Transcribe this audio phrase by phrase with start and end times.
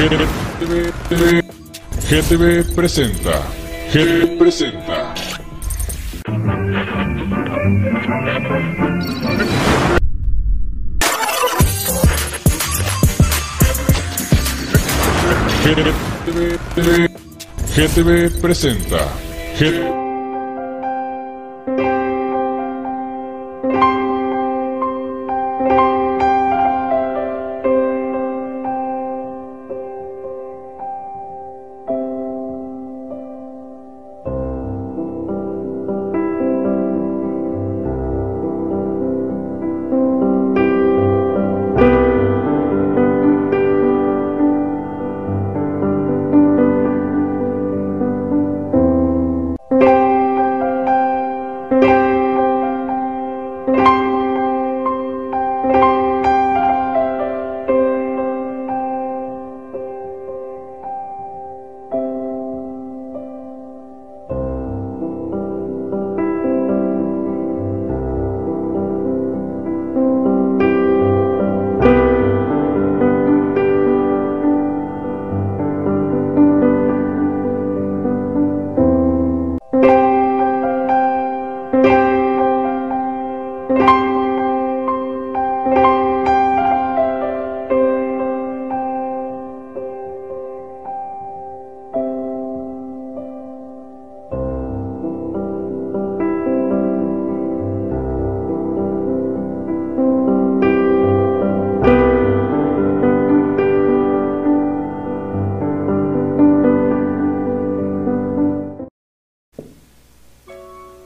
[0.00, 0.24] GTV,
[2.08, 3.42] GTV presenta.
[3.92, 5.14] GTV presenta.
[15.62, 17.08] GTV,
[17.76, 19.06] GTV presenta.
[19.58, 20.09] GTV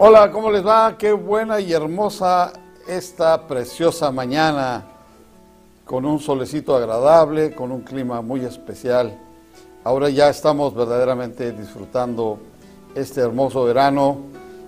[0.07, 0.99] Hola, ¿cómo les va?
[0.99, 2.53] Qué buena y hermosa
[2.87, 4.85] esta preciosa mañana,
[5.87, 9.19] con un solecito agradable, con un clima muy especial.
[9.83, 12.39] Ahora ya estamos verdaderamente disfrutando
[12.95, 14.19] este hermoso verano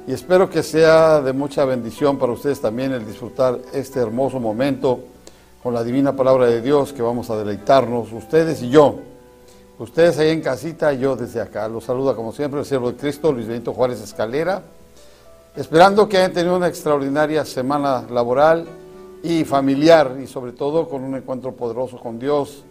[0.06, 5.00] y espero que sea de mucha bendición para ustedes también el disfrutar este hermoso momento
[5.62, 9.00] con la divina palabra de Dios que vamos a deleitarnos, ustedes y yo.
[9.78, 11.68] Ustedes ahí en casita, yo desde acá.
[11.68, 14.62] Los saluda como siempre el siervo de Cristo, Luis Benito Juárez Escalera
[15.56, 18.66] Esperando que hayan tenido una extraordinaria semana laboral
[19.22, 22.62] y familiar y sobre todo con un encuentro poderoso con Dios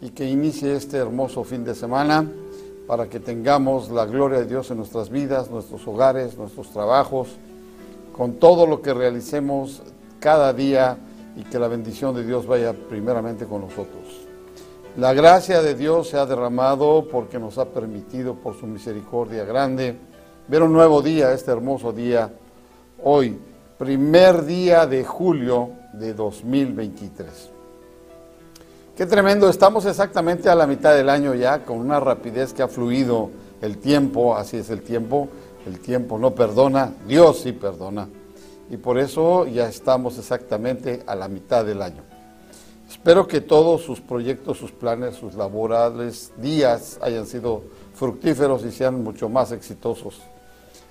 [0.00, 2.26] y que inicie este hermoso fin de semana
[2.86, 7.28] para que tengamos la gloria de Dios en nuestras vidas, nuestros hogares, nuestros trabajos,
[8.16, 9.82] con todo lo que realicemos
[10.18, 10.96] cada día
[11.36, 14.26] y que la bendición de Dios vaya primeramente con nosotros.
[14.96, 19.98] La gracia de Dios se ha derramado porque nos ha permitido por su misericordia grande
[20.52, 22.30] ver un nuevo día, este hermoso día,
[23.02, 23.38] hoy,
[23.78, 27.50] primer día de julio de 2023.
[28.94, 32.68] Qué tremendo, estamos exactamente a la mitad del año ya, con una rapidez que ha
[32.68, 33.30] fluido
[33.62, 35.30] el tiempo, así es el tiempo,
[35.64, 38.10] el tiempo no perdona, Dios sí perdona.
[38.68, 42.02] Y por eso ya estamos exactamente a la mitad del año.
[42.90, 47.62] Espero que todos sus proyectos, sus planes, sus laborales días hayan sido
[47.94, 50.20] fructíferos y sean mucho más exitosos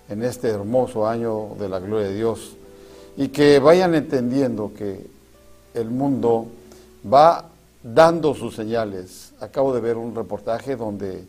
[0.09, 2.57] en este hermoso año de la gloria de Dios
[3.17, 5.05] y que vayan entendiendo que
[5.73, 6.47] el mundo
[7.11, 7.49] va
[7.83, 9.33] dando sus señales.
[9.39, 11.25] Acabo de ver un reportaje donde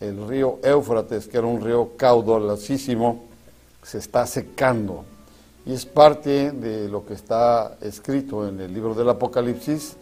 [0.00, 3.24] el río Éufrates, que era un río caudalosísimo,
[3.82, 5.04] se está secando.
[5.66, 9.96] Y es parte de lo que está escrito en el libro del Apocalipsis,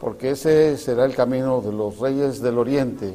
[0.00, 3.14] porque ese será el camino de los reyes del oriente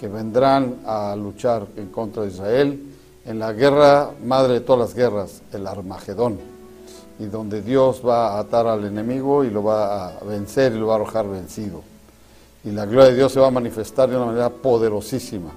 [0.00, 2.93] que vendrán a luchar en contra de Israel
[3.26, 6.38] en la guerra madre de todas las guerras, el Armagedón,
[7.18, 10.88] y donde Dios va a atar al enemigo y lo va a vencer y lo
[10.88, 11.82] va a arrojar vencido.
[12.64, 15.50] Y la gloria de Dios se va a manifestar de una manera poderosísima,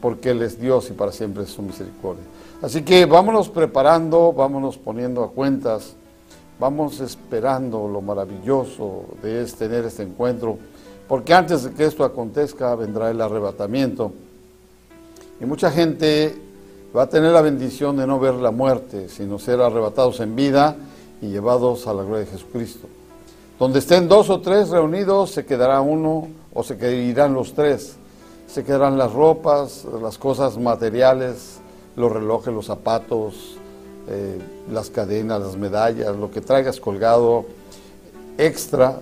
[0.00, 2.24] porque Él es Dios y para siempre es su misericordia.
[2.60, 5.94] Así que vámonos preparando, vámonos poniendo a cuentas,
[6.58, 10.58] vamos esperando lo maravilloso de tener este encuentro,
[11.08, 14.12] porque antes de que esto acontezca vendrá el arrebatamiento.
[15.40, 16.51] Y mucha gente
[16.96, 20.76] va a tener la bendición de no ver la muerte, sino ser arrebatados en vida
[21.20, 22.86] y llevados a la gloria de Jesucristo.
[23.58, 27.96] Donde estén dos o tres reunidos, se quedará uno o se quedarán los tres.
[28.46, 31.60] Se quedarán las ropas, las cosas materiales,
[31.96, 33.56] los relojes, los zapatos,
[34.08, 34.38] eh,
[34.70, 37.46] las cadenas, las medallas, lo que traigas colgado
[38.36, 39.00] extra,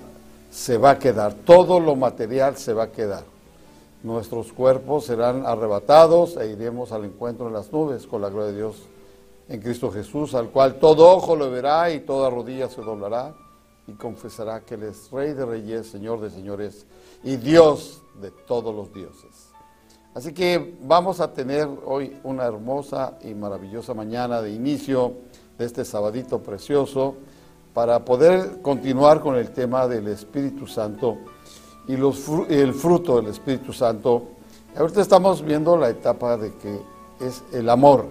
[0.52, 1.34] se va a quedar.
[1.34, 3.24] Todo lo material se va a quedar
[4.02, 8.56] nuestros cuerpos serán arrebatados e iremos al encuentro en las nubes con la gloria de
[8.56, 8.76] Dios
[9.48, 13.34] en Cristo Jesús, al cual todo ojo lo verá y toda rodilla se doblará
[13.86, 16.86] y confesará que Él es Rey de Reyes, Señor de Señores
[17.24, 19.50] y Dios de todos los dioses.
[20.14, 25.14] Así que vamos a tener hoy una hermosa y maravillosa mañana de inicio
[25.58, 27.16] de este sabadito precioso
[27.74, 31.18] para poder continuar con el tema del Espíritu Santo
[31.90, 34.22] y el fruto del Espíritu Santo.
[34.76, 36.78] Ahorita estamos viendo la etapa de que
[37.20, 38.06] es el amor,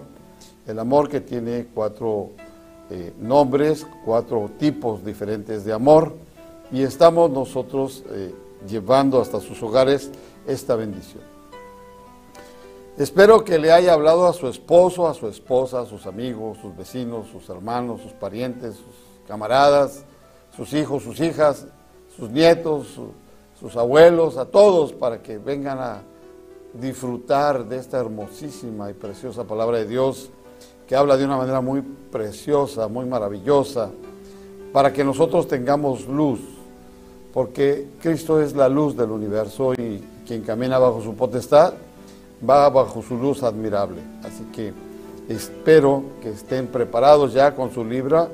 [0.67, 2.31] el amor que tiene cuatro
[2.89, 6.13] eh, nombres, cuatro tipos diferentes de amor
[6.71, 8.33] y estamos nosotros eh,
[8.67, 10.11] llevando hasta sus hogares
[10.45, 11.23] esta bendición.
[12.97, 16.75] Espero que le haya hablado a su esposo, a su esposa, a sus amigos, sus
[16.75, 20.03] vecinos, sus hermanos, sus parientes, sus camaradas,
[20.57, 21.65] sus hijos, sus hijas,
[22.17, 22.87] sus nietos,
[23.59, 26.01] sus abuelos, a todos, para que vengan a
[26.73, 30.29] disfrutar de esta hermosísima y preciosa palabra de Dios
[30.87, 33.91] que habla de una manera muy preciosa, muy maravillosa,
[34.73, 36.39] para que nosotros tengamos luz,
[37.31, 41.75] porque Cristo es la luz del universo y quien camina bajo su potestad
[42.47, 44.01] va bajo su luz admirable.
[44.23, 44.73] Así que
[45.27, 48.29] espero que estén preparados ya con su libro,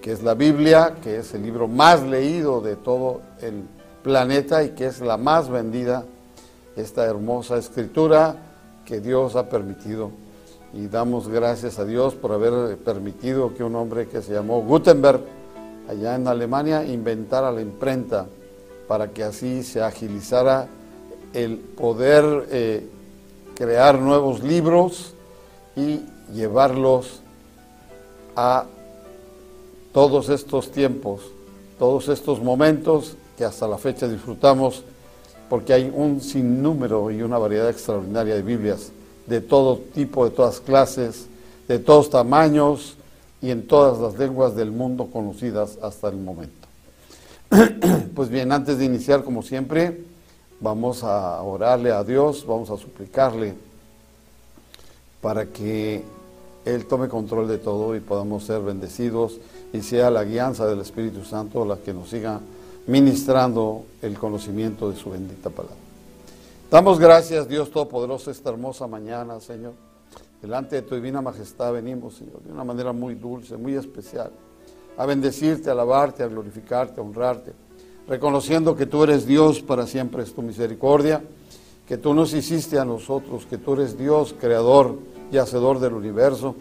[0.00, 3.64] que es la Biblia, que es el libro más leído de todo el
[4.06, 6.04] planeta y que es la más vendida,
[6.76, 8.36] esta hermosa escritura
[8.84, 10.12] que Dios ha permitido.
[10.72, 15.22] Y damos gracias a Dios por haber permitido que un hombre que se llamó Gutenberg,
[15.88, 18.26] allá en Alemania, inventara la imprenta
[18.86, 20.68] para que así se agilizara
[21.32, 22.86] el poder eh,
[23.56, 25.14] crear nuevos libros
[25.74, 26.02] y
[26.32, 27.22] llevarlos
[28.36, 28.66] a
[29.92, 31.22] todos estos tiempos,
[31.76, 34.82] todos estos momentos que hasta la fecha disfrutamos,
[35.48, 38.90] porque hay un sinnúmero y una variedad extraordinaria de Biblias
[39.26, 41.26] de todo tipo, de todas clases,
[41.66, 42.96] de todos tamaños
[43.42, 46.66] y en todas las lenguas del mundo conocidas hasta el momento.
[48.16, 50.00] Pues bien, antes de iniciar, como siempre,
[50.58, 53.54] Vamos a orarle a Dios, vamos a suplicarle
[55.20, 56.02] para que
[56.64, 59.38] Él tome control de todo y podamos ser bendecidos
[59.74, 62.40] y sea la guianza del Espíritu Santo la que nos siga
[62.86, 65.76] ministrando el conocimiento de su bendita palabra.
[66.70, 69.72] Damos gracias, Dios Todopoderoso, esta hermosa mañana, Señor.
[70.42, 74.30] Delante de tu divina majestad venimos, Señor, de una manera muy dulce, muy especial,
[74.96, 77.52] a bendecirte, a alabarte, a glorificarte, a honrarte
[78.08, 81.22] reconociendo que tú eres Dios, para siempre es tu misericordia,
[81.88, 84.96] que tú nos hiciste a nosotros, que tú eres Dios, creador
[85.32, 86.54] y hacedor del universo,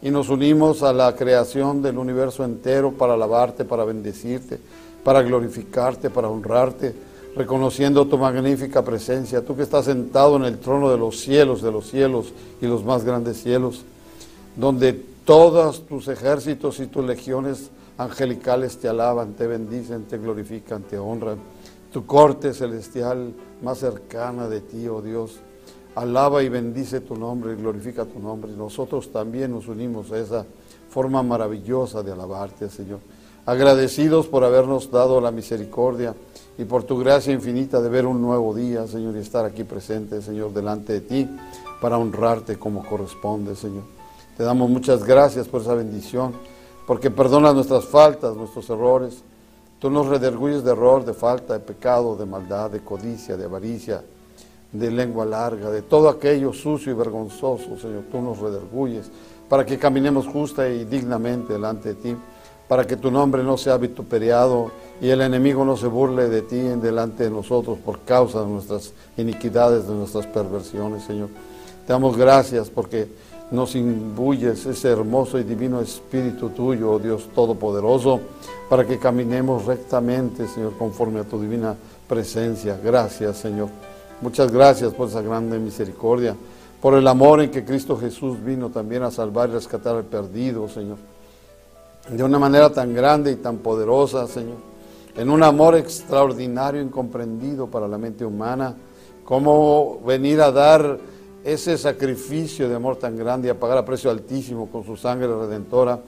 [0.00, 4.60] y nos unimos a la creación del universo entero para alabarte, para bendecirte,
[5.04, 6.94] para glorificarte, para honrarte,
[7.34, 11.72] reconociendo tu magnífica presencia, tú que estás sentado en el trono de los cielos, de
[11.72, 13.84] los cielos y los más grandes cielos,
[14.56, 14.92] donde
[15.24, 21.38] todos tus ejércitos y tus legiones angelicales te alaban, te bendicen, te glorifican, te honran.
[21.92, 23.32] Tu corte celestial
[23.62, 25.38] más cercana de ti, oh Dios,
[25.94, 28.52] alaba y bendice tu nombre y glorifica tu nombre.
[28.52, 30.46] Nosotros también nos unimos a esa
[30.90, 33.00] forma maravillosa de alabarte, Señor.
[33.44, 36.14] Agradecidos por habernos dado la misericordia
[36.56, 40.22] y por tu gracia infinita de ver un nuevo día, Señor, y estar aquí presente,
[40.22, 41.28] Señor, delante de ti
[41.80, 43.82] para honrarte como corresponde, Señor.
[44.36, 46.32] Te damos muchas gracias por esa bendición
[46.86, 49.22] porque perdonas nuestras faltas, nuestros errores.
[49.80, 54.02] Tú nos rederguyes de error, de falta, de pecado, de maldad, de codicia, de avaricia,
[54.70, 58.04] de lengua larga, de todo aquello sucio y vergonzoso, Señor.
[58.10, 59.10] Tú nos rederguyes
[59.48, 62.16] para que caminemos justa y dignamente delante de ti,
[62.72, 66.56] para que tu nombre no sea vituperiado y el enemigo no se burle de ti
[66.56, 71.28] en delante de nosotros por causa de nuestras iniquidades, de nuestras perversiones, Señor.
[71.86, 73.08] Te damos gracias porque
[73.50, 78.20] nos imbuyes ese hermoso y divino Espíritu tuyo, oh Dios Todopoderoso,
[78.70, 81.76] para que caminemos rectamente, Señor, conforme a tu divina
[82.08, 82.80] presencia.
[82.82, 83.68] Gracias, Señor.
[84.22, 86.34] Muchas gracias por esa grande misericordia,
[86.80, 90.70] por el amor en que Cristo Jesús vino también a salvar y rescatar al perdido,
[90.70, 91.11] Señor.
[92.08, 94.56] De una manera tan grande y tan poderosa, Señor.
[95.16, 98.74] En un amor extraordinario, incomprendido para la mente humana.
[99.24, 100.98] Cómo venir a dar
[101.44, 105.28] ese sacrificio de amor tan grande y a pagar a precio altísimo con su sangre
[105.28, 106.00] redentora,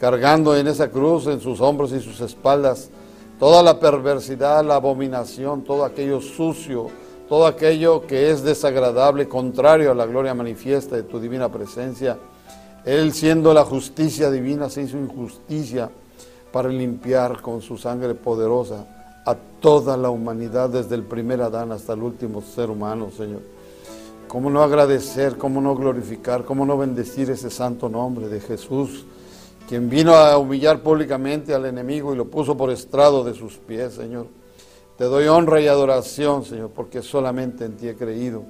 [0.00, 2.90] cargando en esa cruz, en sus hombros y sus espaldas,
[3.38, 6.88] toda la perversidad, la abominación, todo aquello sucio,
[7.28, 12.18] todo aquello que es desagradable, contrario a la gloria manifiesta de tu divina presencia.
[12.86, 15.90] Él siendo la justicia divina se hizo injusticia
[16.52, 18.86] para limpiar con su sangre poderosa
[19.26, 23.40] a toda la humanidad, desde el primer Adán hasta el último ser humano, Señor.
[24.28, 29.04] ¿Cómo no agradecer, cómo no glorificar, cómo no bendecir ese santo nombre de Jesús,
[29.68, 33.94] quien vino a humillar públicamente al enemigo y lo puso por estrado de sus pies,
[33.94, 34.28] Señor.
[34.96, 38.44] Te doy honra y adoración, Señor, porque solamente en ti he creído.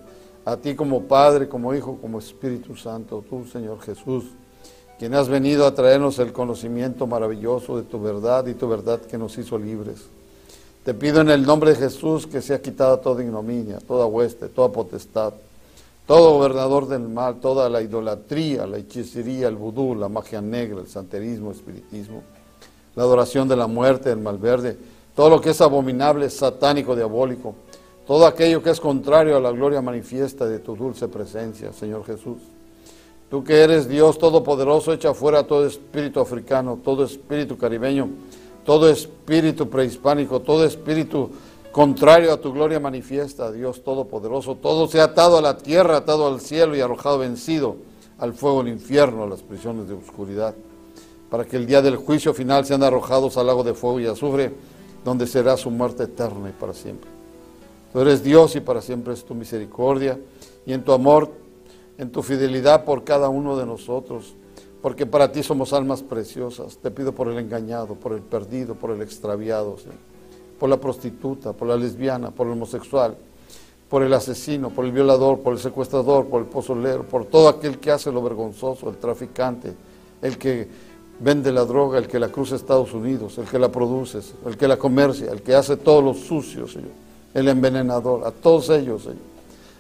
[0.46, 4.26] A ti como Padre, como Hijo, como Espíritu Santo, tú, Señor Jesús,
[4.96, 9.18] quien has venido a traernos el conocimiento maravilloso de tu verdad y tu verdad que
[9.18, 10.04] nos hizo libres.
[10.84, 14.70] Te pido en el nombre de Jesús que sea quitada toda ignominia, toda hueste, toda
[14.70, 15.34] potestad,
[16.06, 20.86] todo gobernador del mal, toda la idolatría, la hechicería, el vudú, la magia negra, el
[20.86, 22.22] santerismo, el espiritismo,
[22.94, 24.78] la adoración de la muerte, el malverde,
[25.16, 27.56] todo lo que es abominable, satánico, diabólico,
[28.06, 32.38] todo aquello que es contrario a la gloria manifiesta de tu dulce presencia, Señor Jesús.
[33.28, 38.08] Tú que eres Dios Todopoderoso, echa fuera todo espíritu africano, todo espíritu caribeño,
[38.64, 41.30] todo espíritu prehispánico, todo espíritu
[41.72, 44.54] contrario a tu gloria manifiesta, Dios Todopoderoso.
[44.54, 47.76] Todo se ha atado a la tierra, atado al cielo y arrojado vencido
[48.18, 50.54] al fuego del infierno, a las prisiones de oscuridad,
[51.28, 54.54] para que el día del juicio final sean arrojados al lago de fuego y azufre,
[55.04, 57.15] donde será su muerte eterna y para siempre.
[57.96, 60.20] Tú eres Dios y para siempre es tu misericordia
[60.66, 61.30] y en tu amor,
[61.96, 64.34] en tu fidelidad por cada uno de nosotros
[64.82, 66.76] porque para ti somos almas preciosas.
[66.76, 69.76] Te pido por el engañado, por el perdido, por el extraviado,
[70.58, 73.16] por la prostituta, por la lesbiana, por el homosexual,
[73.88, 77.78] por el asesino, por el violador, por el secuestrador, por el pozolero, por todo aquel
[77.78, 79.72] que hace lo vergonzoso, el traficante,
[80.20, 80.68] el que
[81.18, 84.68] vende la droga, el que la cruza Estados Unidos, el que la produce, el que
[84.68, 89.18] la comercia, el que hace todo lo sucio, Señor, el envenenador, a todos ellos, Señor,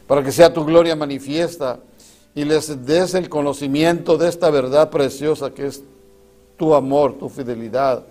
[0.06, 1.78] para que sea tu gloria manifiesta
[2.34, 5.82] y les des el conocimiento de esta verdad preciosa que es
[6.56, 8.04] tu amor, tu fidelidad,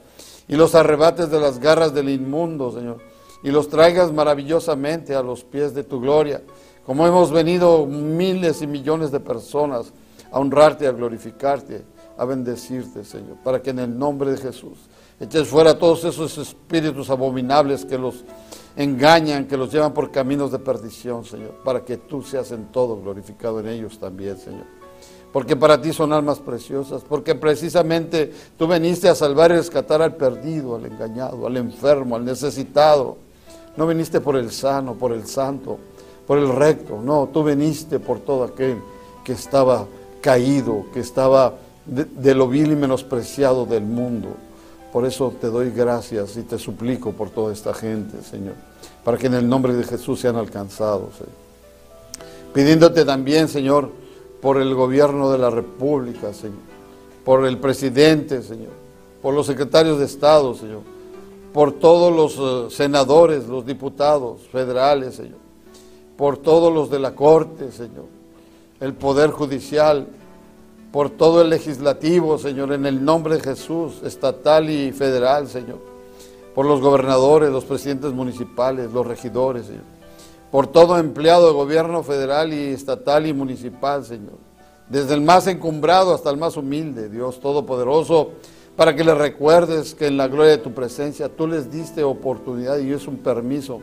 [0.47, 2.97] y los arrebates de las garras del inmundo, Señor,
[3.43, 6.41] y los traigas maravillosamente a los pies de tu gloria,
[6.85, 9.91] como hemos venido miles y millones de personas
[10.31, 11.83] a honrarte, a glorificarte,
[12.17, 14.77] a bendecirte, Señor, para que en el nombre de Jesús
[15.19, 18.23] eches fuera todos esos espíritus abominables que los
[18.75, 23.01] engañan, que los llevan por caminos de perdición, Señor, para que tú seas en todo
[23.01, 24.65] glorificado en ellos también, Señor.
[25.31, 30.15] Porque para ti son almas preciosas, porque precisamente tú viniste a salvar y rescatar al
[30.15, 33.17] perdido, al engañado, al enfermo, al necesitado.
[33.75, 35.77] No viniste por el sano, por el santo,
[36.25, 38.77] por el recto, no, tú viniste por todo aquel
[39.23, 39.85] que estaba
[40.21, 41.55] caído, que estaba
[41.85, 44.29] de lo vil y menospreciado del mundo.
[44.95, 48.53] Por eso te doy gracias y te suplico por toda esta gente, Señor,
[49.03, 51.15] para que en el nombre de Jesús sean alcanzados.
[52.53, 53.89] Pidiéndote también, Señor,
[54.41, 56.59] por el gobierno de la República, Señor,
[57.25, 58.71] por el presidente, Señor,
[59.21, 60.79] por los secretarios de Estado, Señor,
[61.53, 65.39] por todos los eh, senadores, los diputados federales, Señor,
[66.15, 68.05] por todos los de la Corte, Señor,
[68.79, 70.07] el Poder Judicial,
[70.95, 75.79] por todo el legislativo, Señor, en el nombre de Jesús, estatal y federal, Señor,
[76.55, 79.83] por los gobernadores, los presidentes municipales, los regidores, Señor,
[80.49, 84.37] por todo empleado de gobierno federal y estatal y municipal, Señor,
[84.87, 88.29] desde el más encumbrado hasta el más humilde, Dios Todopoderoso,
[88.77, 92.77] para que les recuerdes que en la gloria de tu presencia tú les diste oportunidad
[92.77, 93.81] y es un permiso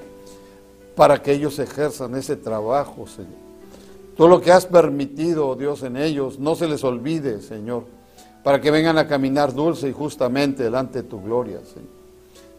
[0.97, 3.52] para que ellos ejerzan ese trabajo, Señor.
[4.17, 7.85] Todo lo que has permitido, Dios, en ellos, no se les olvide, Señor,
[8.43, 11.89] para que vengan a caminar dulce y justamente delante de tu gloria, Señor.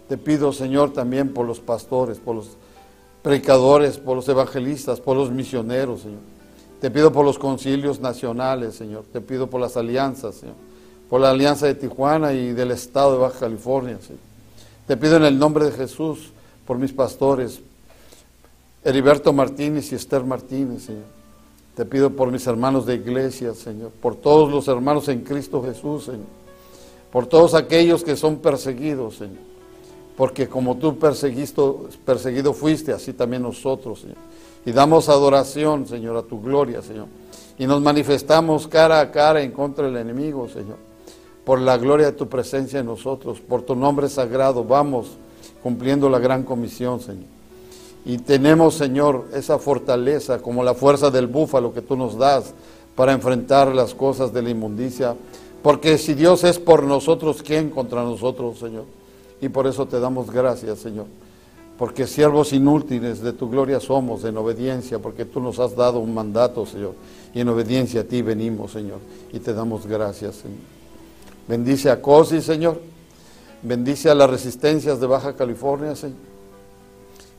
[0.08, 2.58] Te pido, Señor, también por los pastores, por los
[3.22, 6.20] predicadores, por los evangelistas, por los misioneros, Señor.
[6.82, 9.06] Te pido por los concilios nacionales, Señor.
[9.12, 10.56] Te pido por las alianzas, Señor.
[11.10, 14.20] Por la alianza de Tijuana y del estado de Baja California, Señor.
[14.88, 16.34] Te pido en el nombre de Jesús
[16.68, 17.62] por mis pastores,
[18.84, 21.23] Heriberto Martínez y Esther Martínez, Señor.
[21.76, 26.06] Te pido por mis hermanos de iglesia, Señor, por todos los hermanos en Cristo Jesús,
[26.06, 26.28] Señor,
[27.12, 29.42] por todos aquellos que son perseguidos, Señor,
[30.16, 34.18] porque como tú perseguido fuiste, así también nosotros, Señor.
[34.66, 37.08] Y damos adoración, Señor, a tu gloria, Señor.
[37.58, 40.78] Y nos manifestamos cara a cara en contra del enemigo, Señor.
[41.44, 45.18] Por la gloria de tu presencia en nosotros, por tu nombre sagrado, vamos
[45.62, 47.26] cumpliendo la gran comisión, Señor.
[48.06, 52.54] Y tenemos, Señor, esa fortaleza como la fuerza del búfalo que tú nos das
[52.96, 55.16] para enfrentar las cosas de la inmundicia.
[55.62, 58.84] Porque si Dios es por nosotros, ¿quién contra nosotros, Señor?
[59.40, 61.06] Y por eso te damos gracias, Señor.
[61.78, 66.14] Porque siervos inútiles de tu gloria somos en obediencia, porque tú nos has dado un
[66.14, 66.94] mandato, Señor.
[67.34, 69.00] Y en obediencia a ti venimos, Señor.
[69.32, 70.60] Y te damos gracias, Señor.
[71.48, 72.80] Bendice a COSI, Señor.
[73.62, 76.33] Bendice a las resistencias de Baja California, Señor.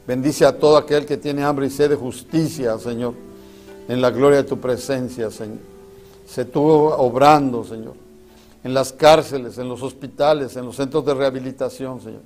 [0.06, 3.14] Bendice a todo aquel que tiene hambre y sed de justicia, Señor,
[3.88, 5.58] en la gloria de tu presencia, Señor.
[6.26, 7.94] Se tú obrando, Señor.
[8.64, 12.22] en las cárceles, en los hospitales, en los centros de rehabilitación, Señor.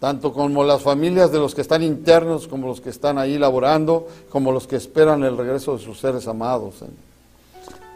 [0.00, 4.08] Tanto como las familias de los que están internos, como los que están ahí laborando,
[4.28, 6.94] como los que esperan el regreso de sus seres amados, Señor.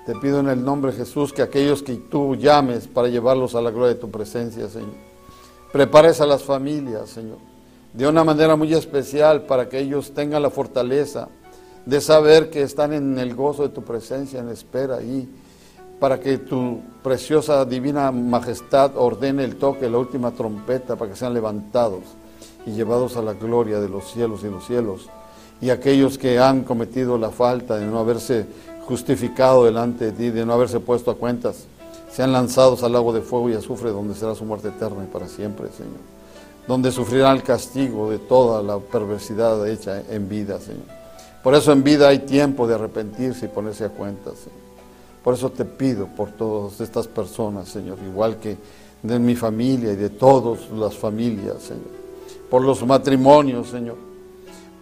[0.07, 3.61] Te pido en el nombre de Jesús que aquellos que tú llames para llevarlos a
[3.61, 4.95] la gloria de tu presencia, Señor.
[5.73, 7.39] Prepares a las familias, Señor,
[7.97, 11.29] de una manera muy especial para que ellos tengan la fortaleza
[11.87, 15.27] de saber que están en el gozo de tu presencia, en espera y
[15.99, 21.33] para que tu preciosa divina majestad ordene el toque, la última trompeta, para que sean
[21.33, 22.03] levantados
[22.67, 25.09] y llevados a la gloria de los cielos y los cielos.
[25.63, 28.45] Y aquellos que han cometido la falta de no haberse
[28.85, 31.65] justificado delante de ti, de no haberse puesto a cuentas,
[32.13, 35.29] sean lanzados al lago de fuego y azufre, donde será su muerte eterna y para
[35.29, 36.16] siempre, Señor.
[36.67, 40.85] Donde sufrirán el castigo de toda la perversidad hecha en vida, Señor.
[41.43, 44.67] Por eso en vida hay tiempo de arrepentirse y ponerse a cuentas, Señor.
[45.23, 48.57] Por eso te pido por todas estas personas, Señor, igual que
[49.03, 51.91] de mi familia y de todas las familias, Señor.
[52.51, 53.97] Por los matrimonios, Señor.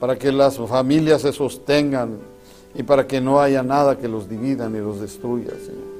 [0.00, 2.19] Para que las familias se sostengan
[2.75, 5.95] y para que no haya nada que los divida ni los destruya, Señor.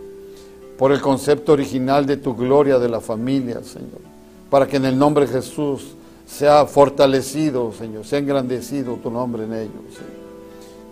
[0.79, 4.14] Por el concepto original de tu gloria de la familia, Señor.
[4.55, 5.97] Para que en el nombre de Jesús
[6.29, 9.99] sea fortalecido, Señor, sea engrandecido tu nombre en ellos.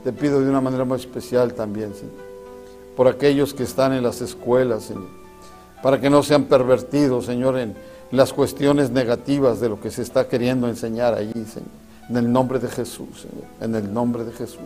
[0.03, 2.33] Te pido de una manera muy especial también, Señor
[2.97, 5.09] por aquellos que están en las escuelas, Señor,
[5.81, 7.75] para que no sean pervertidos, Señor, en
[8.11, 11.71] las cuestiones negativas de lo que se está queriendo enseñar allí, Señor,
[12.09, 14.59] en el nombre de Jesús, Señor, en el nombre de Jesús.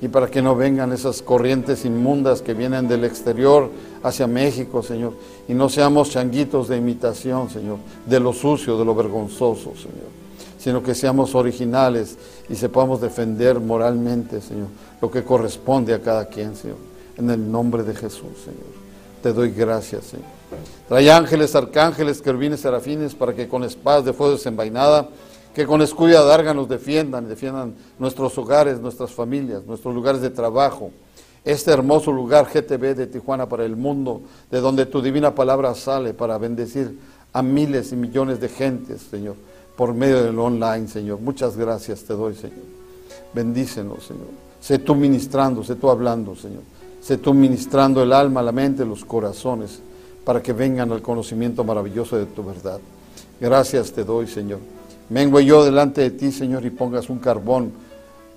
[0.00, 3.70] Y para que no vengan esas corrientes inmundas que vienen del exterior
[4.02, 5.14] hacia México, Señor,
[5.48, 10.08] y no seamos changuitos de imitación, Señor, de lo sucio, de lo vergonzoso, Señor,
[10.58, 12.16] sino que seamos originales
[12.48, 14.68] y sepamos defender moralmente, Señor,
[15.00, 16.76] lo que corresponde a cada quien, Señor
[17.18, 18.88] en el nombre de Jesús, Señor.
[19.22, 20.26] Te doy gracias, Señor.
[20.88, 25.08] Trae ángeles, arcángeles, querubines, serafines, para que con espadas de fuego desenvainada,
[25.54, 30.30] que con escudo y adarga nos defiendan, defiendan nuestros hogares, nuestras familias, nuestros lugares de
[30.30, 30.90] trabajo.
[31.44, 36.14] Este hermoso lugar GTV de Tijuana para el mundo, de donde tu divina palabra sale
[36.14, 36.98] para bendecir
[37.32, 39.36] a miles y millones de gentes, Señor,
[39.76, 41.20] por medio del online, Señor.
[41.20, 42.58] Muchas gracias te doy, Señor.
[43.32, 44.26] Bendícenos, Señor.
[44.60, 46.62] Sé tú ministrando, sé tú hablando, Señor.
[47.00, 49.80] Sé tú ministrando el alma, la mente, los corazones,
[50.24, 52.80] para que vengan al conocimiento maravilloso de tu verdad.
[53.40, 54.58] Gracias te doy, Señor.
[55.08, 57.72] Vengo yo delante de ti, Señor, y pongas un carbón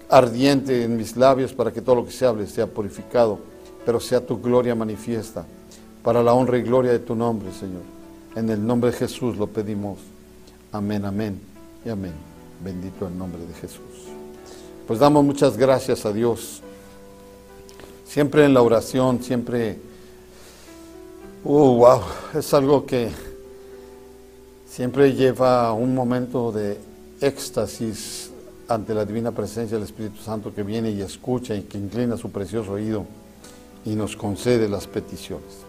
[0.09, 3.39] ardiente en mis labios para que todo lo que se hable sea purificado,
[3.85, 5.45] pero sea tu gloria manifiesta,
[6.03, 7.83] para la honra y gloria de tu nombre, Señor.
[8.35, 9.99] En el nombre de Jesús lo pedimos.
[10.71, 11.39] Amén, amén
[11.85, 12.13] y amén.
[12.63, 14.07] Bendito el nombre de Jesús.
[14.87, 16.61] Pues damos muchas gracias a Dios
[18.11, 19.79] Siempre en la oración, siempre,
[21.45, 22.01] uh, wow,
[22.37, 23.09] es algo que
[24.71, 26.77] siempre lleva un momento de
[27.19, 28.31] éxtasis
[28.69, 32.31] ante la divina presencia del Espíritu Santo que viene y escucha y que inclina su
[32.31, 33.05] precioso oído
[33.83, 35.65] y nos concede las peticiones.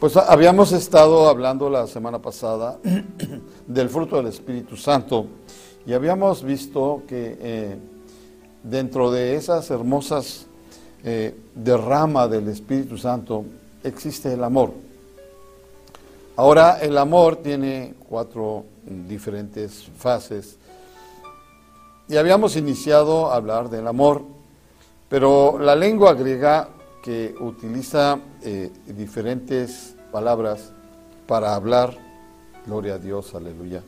[0.00, 2.76] Pues habíamos estado hablando la semana pasada
[3.68, 5.26] del fruto del Espíritu Santo
[5.86, 7.76] y habíamos visto que eh,
[8.64, 10.46] dentro de esas hermosas
[11.04, 13.44] eh, derrama del Espíritu Santo,
[13.84, 14.72] existe el amor.
[16.36, 20.56] Ahora, el amor tiene cuatro diferentes fases.
[22.08, 24.22] Y habíamos iniciado a hablar del amor,
[25.08, 26.68] pero la lengua griega
[27.02, 30.72] que utiliza eh, diferentes palabras
[31.28, 31.96] para hablar,
[32.66, 33.82] gloria a Dios, aleluya.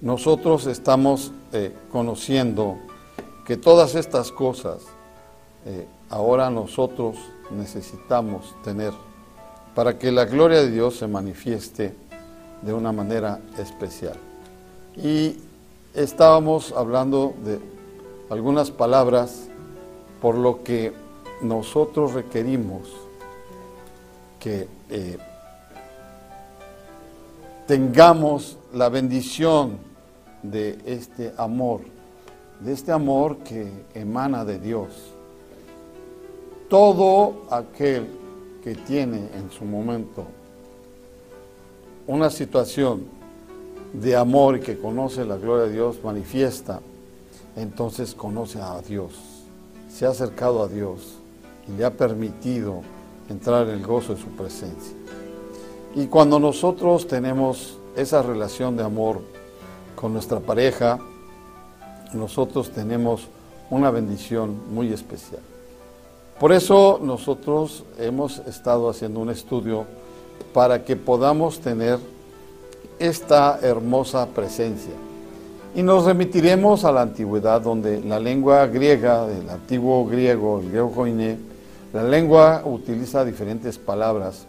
[0.00, 2.76] Nosotros estamos eh, conociendo
[3.46, 4.82] que todas estas cosas
[5.64, 7.16] eh, ahora nosotros
[7.50, 8.92] necesitamos tener
[9.74, 11.94] para que la gloria de Dios se manifieste
[12.62, 14.16] de una manera especial.
[14.96, 15.36] Y
[15.94, 17.58] estábamos hablando de
[18.30, 19.48] algunas palabras
[20.20, 20.92] por lo que
[21.42, 22.88] nosotros requerimos
[24.38, 25.18] que eh,
[27.66, 29.78] tengamos la bendición
[30.42, 31.94] de este amor
[32.60, 34.88] de este amor que emana de Dios.
[36.68, 38.06] Todo aquel
[38.64, 40.24] que tiene en su momento
[42.06, 43.04] una situación
[43.92, 46.80] de amor y que conoce la gloria de Dios manifiesta,
[47.56, 49.12] entonces conoce a Dios,
[49.90, 51.16] se ha acercado a Dios
[51.68, 52.80] y le ha permitido
[53.28, 54.96] entrar en el gozo de su presencia.
[55.94, 59.20] Y cuando nosotros tenemos esa relación de amor
[59.94, 60.98] con nuestra pareja,
[62.14, 63.28] nosotros tenemos
[63.68, 65.42] una bendición muy especial.
[66.38, 69.84] Por eso nosotros hemos estado haciendo un estudio
[70.52, 71.98] para que podamos tener
[72.98, 74.94] esta hermosa presencia.
[75.76, 80.90] Y nos remitiremos a la antigüedad, donde la lengua griega, del antiguo griego, el griego
[80.90, 81.38] koiné,
[81.92, 84.46] la lengua utiliza diferentes palabras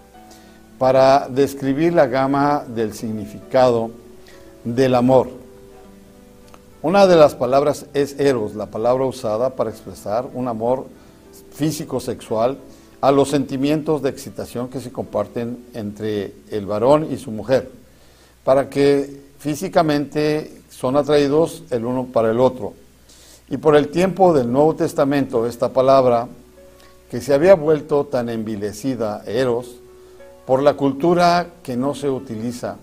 [0.79, 3.91] para describir la gama del significado
[4.63, 5.29] del amor.
[6.81, 10.85] Una de las palabras es eros, la palabra usada para expresar un amor
[11.55, 12.59] físico-sexual
[13.01, 17.71] a los sentimientos de excitación que se comparten entre el varón y su mujer,
[18.43, 22.73] para que físicamente son atraídos el uno para el otro.
[23.49, 26.27] Y por el tiempo del Nuevo Testamento, esta palabra,
[27.09, 29.75] que se había vuelto tan envilecida, eros,
[30.45, 32.77] por la cultura que no se utiliza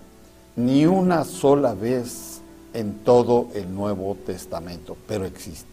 [0.57, 2.41] ni una sola vez
[2.75, 5.72] en todo el Nuevo Testamento, pero existe.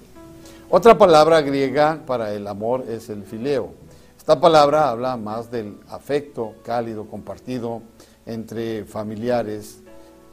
[0.72, 3.72] Otra palabra griega para el amor es el fileo.
[4.16, 7.82] Esta palabra habla más del afecto cálido compartido
[8.28, 9.80] entre familiares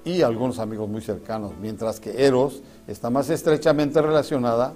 [0.05, 4.75] y algunos amigos muy cercanos, mientras que eros está más estrechamente relacionada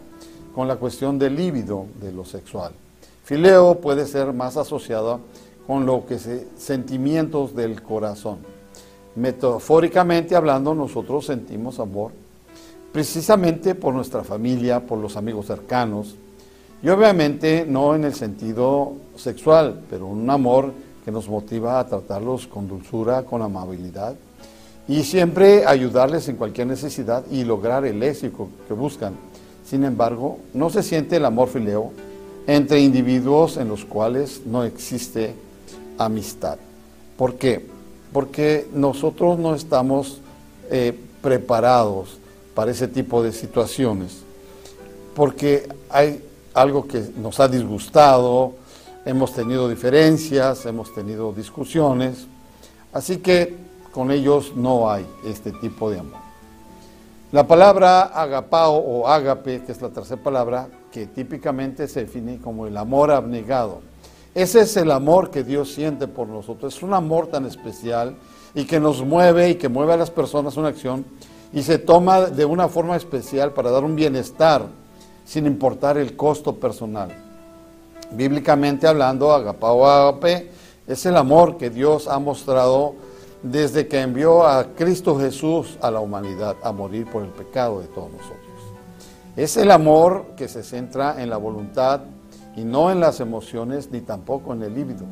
[0.54, 2.72] con la cuestión del líbido de lo sexual.
[3.22, 5.20] Fileo puede ser más asociado
[5.66, 8.38] con lo que se sentimientos del corazón.
[9.14, 12.12] Metafóricamente hablando, nosotros sentimos amor
[12.92, 16.16] precisamente por nuestra familia, por los amigos cercanos,
[16.82, 20.72] y obviamente no en el sentido sexual, pero un amor
[21.04, 24.14] que nos motiva a tratarlos con dulzura, con amabilidad,
[24.88, 29.14] y siempre ayudarles en cualquier necesidad y lograr el éxito que buscan.
[29.64, 31.92] Sin embargo, no se siente el amor fileo
[32.46, 35.34] entre individuos en los cuales no existe
[35.98, 36.58] amistad.
[37.16, 37.64] ¿Por qué?
[38.12, 40.20] Porque nosotros no estamos
[40.70, 42.19] eh, preparados
[42.60, 44.18] para ese tipo de situaciones,
[45.14, 48.52] porque hay algo que nos ha disgustado,
[49.06, 52.26] hemos tenido diferencias, hemos tenido discusiones,
[52.92, 53.56] así que
[53.92, 56.20] con ellos no hay este tipo de amor.
[57.32, 62.66] La palabra agapao o ágape, que es la tercera palabra, que típicamente se define como
[62.66, 63.80] el amor abnegado.
[64.34, 66.76] Ese es el amor que Dios siente por nosotros.
[66.76, 68.16] Es un amor tan especial
[68.54, 71.06] y que nos mueve y que mueve a las personas una acción
[71.52, 74.66] y se toma de una forma especial para dar un bienestar
[75.24, 77.10] sin importar el costo personal.
[78.12, 80.50] Bíblicamente hablando, agapao agape
[80.86, 82.94] es el amor que Dios ha mostrado
[83.42, 87.86] desde que envió a Cristo Jesús a la humanidad a morir por el pecado de
[87.86, 88.40] todos nosotros.
[89.36, 92.00] Es el amor que se centra en la voluntad
[92.56, 95.06] y no en las emociones ni tampoco en el líbido.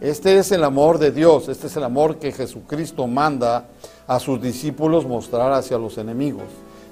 [0.00, 3.68] Este es el amor de Dios, este es el amor que Jesucristo manda
[4.06, 6.44] a sus discípulos mostrar hacia los enemigos.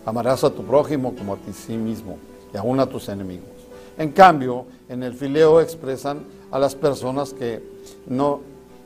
[0.07, 2.17] Amarás a tu prójimo como a ti mismo
[2.55, 3.49] y aún a tus enemigos.
[3.99, 7.62] En cambio, en el fileo expresan a las personas que
[8.07, 8.41] no,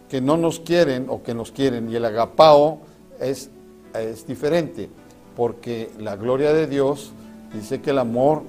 [0.08, 2.80] que no nos quieren o que nos quieren y el agapao
[3.20, 3.50] es,
[3.94, 4.88] es diferente
[5.36, 7.12] porque la gloria de Dios
[7.52, 8.42] dice que el amor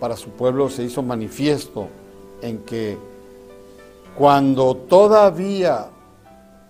[0.00, 1.88] para su pueblo se hizo manifiesto
[2.42, 2.98] en que
[4.16, 5.88] cuando todavía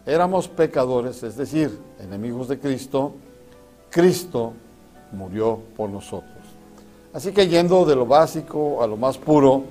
[0.04, 3.12] éramos pecadores, es decir, enemigos de Cristo,
[3.90, 4.52] Cristo
[5.12, 6.32] murió por nosotros.
[7.12, 9.62] Así que yendo de lo básico a lo más puro,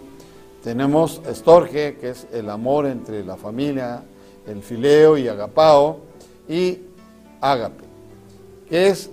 [0.63, 4.03] tenemos estorge, que es el amor entre la familia,
[4.47, 5.99] el fileo y agapao,
[6.47, 6.79] y
[7.41, 7.83] ágape,
[8.69, 9.09] que es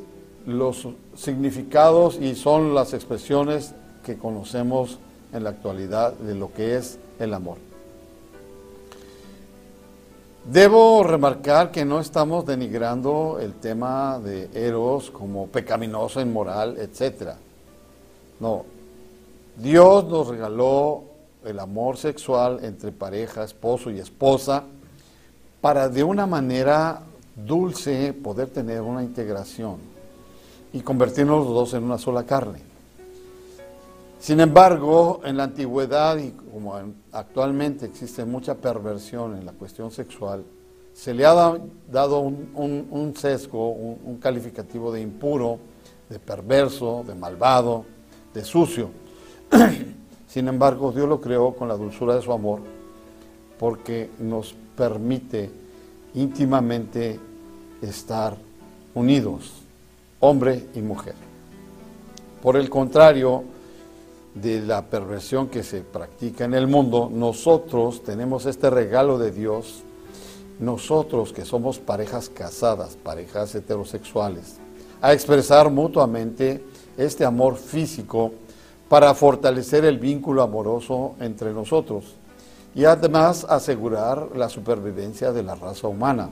[0.46, 4.98] los significados y son las expresiones que conocemos
[5.32, 7.71] en la actualidad de lo que es el amor.
[10.44, 17.34] Debo remarcar que no estamos denigrando el tema de Eros como pecaminoso, inmoral, etc.
[18.40, 18.64] No,
[19.56, 21.04] Dios nos regaló
[21.44, 24.64] el amor sexual entre pareja, esposo y esposa,
[25.60, 27.02] para de una manera
[27.36, 29.76] dulce poder tener una integración
[30.72, 32.71] y convertirnos los dos en una sola carne.
[34.22, 36.76] Sin embargo, en la antigüedad y como
[37.10, 40.44] actualmente existe mucha perversión en la cuestión sexual,
[40.94, 41.58] se le ha
[41.90, 45.58] dado un, sesgo, un, calificativo de impuro,
[46.08, 47.84] de perverso, de malvado,
[48.32, 48.90] de sucio.
[50.28, 52.60] Sin embargo, Dios lo creó con la dulzura de su amor
[53.58, 55.50] porque nos permite
[56.14, 57.18] íntimamente
[57.80, 58.36] estar
[58.94, 59.64] unidos,
[60.20, 61.16] hombre y mujer.
[62.40, 63.50] Por el contrario,
[64.34, 69.82] de la perversión que se practica en el mundo, nosotros tenemos este regalo de Dios,
[70.58, 74.56] nosotros que somos parejas casadas, parejas heterosexuales,
[75.00, 76.64] a expresar mutuamente
[76.96, 78.32] este amor físico
[78.88, 82.14] para fortalecer el vínculo amoroso entre nosotros
[82.74, 86.28] y además asegurar la supervivencia de la raza humana.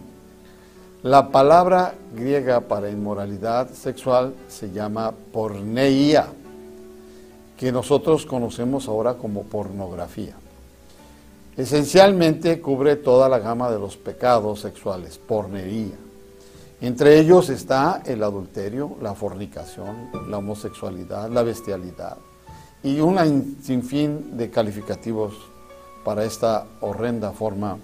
[1.02, 6.26] La palabra griega para inmoralidad sexual se llama porneia,
[7.60, 10.32] que nosotros conocemos ahora como pornografía.
[11.58, 15.94] Esencialmente cubre toda la gama de los pecados sexuales, pornería.
[16.80, 22.16] Entre ellos está el adulterio, la fornicación, la homosexualidad, la bestialidad
[22.82, 25.34] y un sinfín de calificativos
[26.02, 27.76] para esta horrenda forma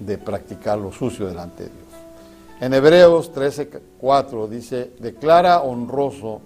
[0.00, 2.60] de practicar lo sucio delante de Dios.
[2.60, 6.40] En Hebreos 13:4 dice, declara honroso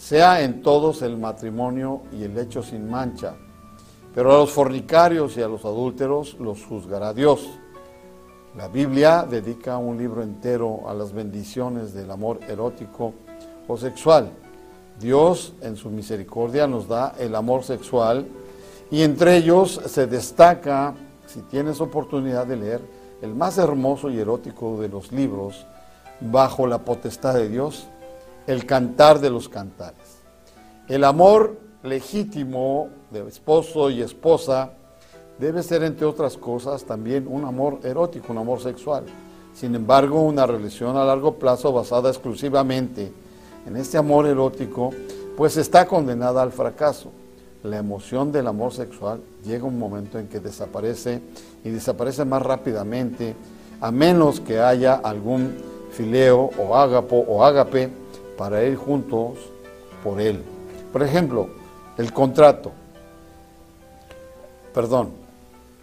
[0.00, 3.34] sea en todos el matrimonio y el hecho sin mancha,
[4.14, 7.46] pero a los fornicarios y a los adúlteros los juzgará Dios.
[8.56, 13.12] La Biblia dedica un libro entero a las bendiciones del amor erótico
[13.68, 14.30] o sexual.
[14.98, 18.26] Dios en su misericordia nos da el amor sexual
[18.90, 20.94] y entre ellos se destaca,
[21.26, 22.80] si tienes oportunidad de leer,
[23.20, 25.66] el más hermoso y erótico de los libros,
[26.20, 27.86] bajo la potestad de Dios,
[28.50, 30.18] el cantar de los cantares.
[30.88, 34.72] El amor legítimo de esposo y esposa
[35.38, 39.04] debe ser, entre otras cosas, también un amor erótico, un amor sexual.
[39.54, 43.12] Sin embargo, una relación a largo plazo basada exclusivamente
[43.66, 44.90] en este amor erótico,
[45.36, 47.12] pues está condenada al fracaso
[47.62, 51.20] la emoción del amor sexual llega un momento en que desaparece
[51.62, 53.34] y desaparece más rápidamente,
[53.80, 55.54] a menos que haya algún
[55.90, 57.90] fileo o ágapo o ágape
[58.40, 59.36] para ir juntos
[60.02, 60.42] por él.
[60.94, 61.50] Por ejemplo,
[61.98, 62.72] el contrato.
[64.72, 65.10] Perdón.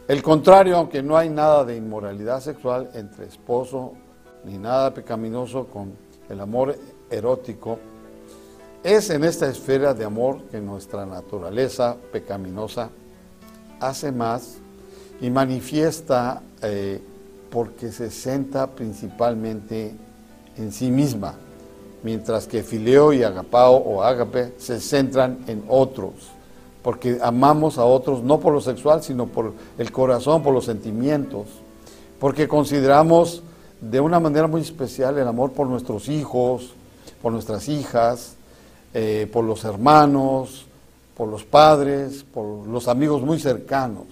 [0.07, 3.93] El contrario, aunque no hay nada de inmoralidad sexual entre esposo
[4.43, 5.91] ni nada pecaminoso con
[6.29, 6.75] el amor
[7.11, 7.77] erótico,
[8.83, 12.89] es en esta esfera de amor que nuestra naturaleza pecaminosa
[13.79, 14.57] hace más
[15.21, 17.03] y manifiesta eh,
[17.51, 19.93] porque se centra principalmente
[20.57, 21.35] en sí misma,
[22.03, 26.13] mientras que fileo y agapao o agape se centran en otros,
[26.81, 31.47] porque amamos a otros no por lo sexual, sino por el corazón, por los sentimientos,
[32.19, 33.43] porque consideramos
[33.81, 36.73] de una manera muy especial el amor por nuestros hijos,
[37.21, 38.35] por nuestras hijas,
[38.93, 40.65] eh, por los hermanos,
[41.15, 44.05] por los padres, por los amigos muy cercanos.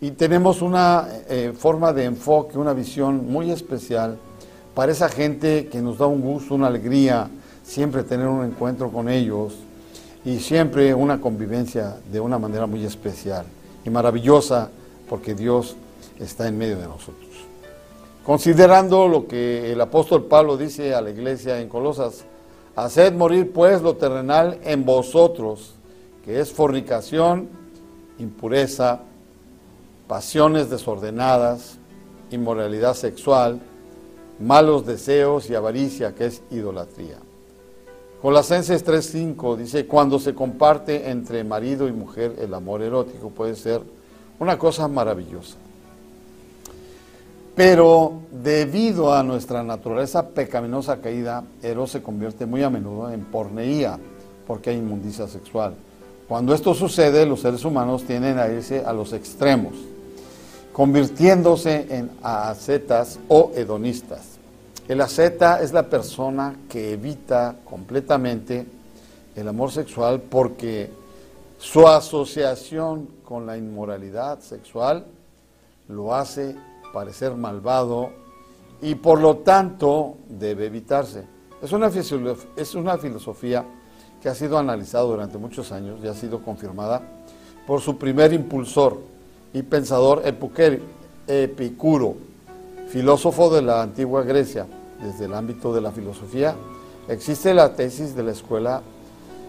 [0.00, 4.16] Y tenemos una eh, forma de enfoque, una visión muy especial
[4.78, 7.28] para esa gente que nos da un gusto, una alegría,
[7.64, 9.54] siempre tener un encuentro con ellos
[10.24, 13.44] y siempre una convivencia de una manera muy especial
[13.84, 14.70] y maravillosa
[15.08, 15.74] porque Dios
[16.20, 17.28] está en medio de nosotros.
[18.24, 22.24] Considerando lo que el apóstol Pablo dice a la iglesia en Colosas
[22.76, 25.74] Haced morir pues lo terrenal en vosotros,
[26.24, 27.48] que es fornicación,
[28.20, 29.00] impureza,
[30.06, 31.78] pasiones desordenadas,
[32.30, 33.58] inmoralidad sexual,
[34.40, 37.16] malos deseos y avaricia, que es idolatría.
[38.22, 43.80] Colasenses 3.5 dice, cuando se comparte entre marido y mujer el amor erótico puede ser
[44.40, 45.56] una cosa maravillosa.
[47.54, 53.98] Pero debido a nuestra naturaleza pecaminosa caída, Eros se convierte muy a menudo en porneía,
[54.46, 55.74] porque hay inmundicia sexual.
[56.28, 59.74] Cuando esto sucede, los seres humanos tienden a irse a los extremos,
[60.78, 64.38] convirtiéndose en ascetas o hedonistas.
[64.86, 68.64] El asceta es la persona que evita completamente
[69.34, 70.88] el amor sexual porque
[71.58, 75.04] su asociación con la inmoralidad sexual
[75.88, 76.54] lo hace
[76.92, 78.10] parecer malvado
[78.80, 81.24] y por lo tanto debe evitarse.
[81.60, 83.64] Es una, es una filosofía
[84.22, 87.02] que ha sido analizada durante muchos años y ha sido confirmada
[87.66, 89.17] por su primer impulsor
[89.52, 90.22] y pensador
[91.26, 92.16] Epicuro,
[92.88, 94.66] filósofo de la antigua Grecia.
[95.02, 96.56] Desde el ámbito de la filosofía
[97.08, 98.82] existe la tesis de la escuela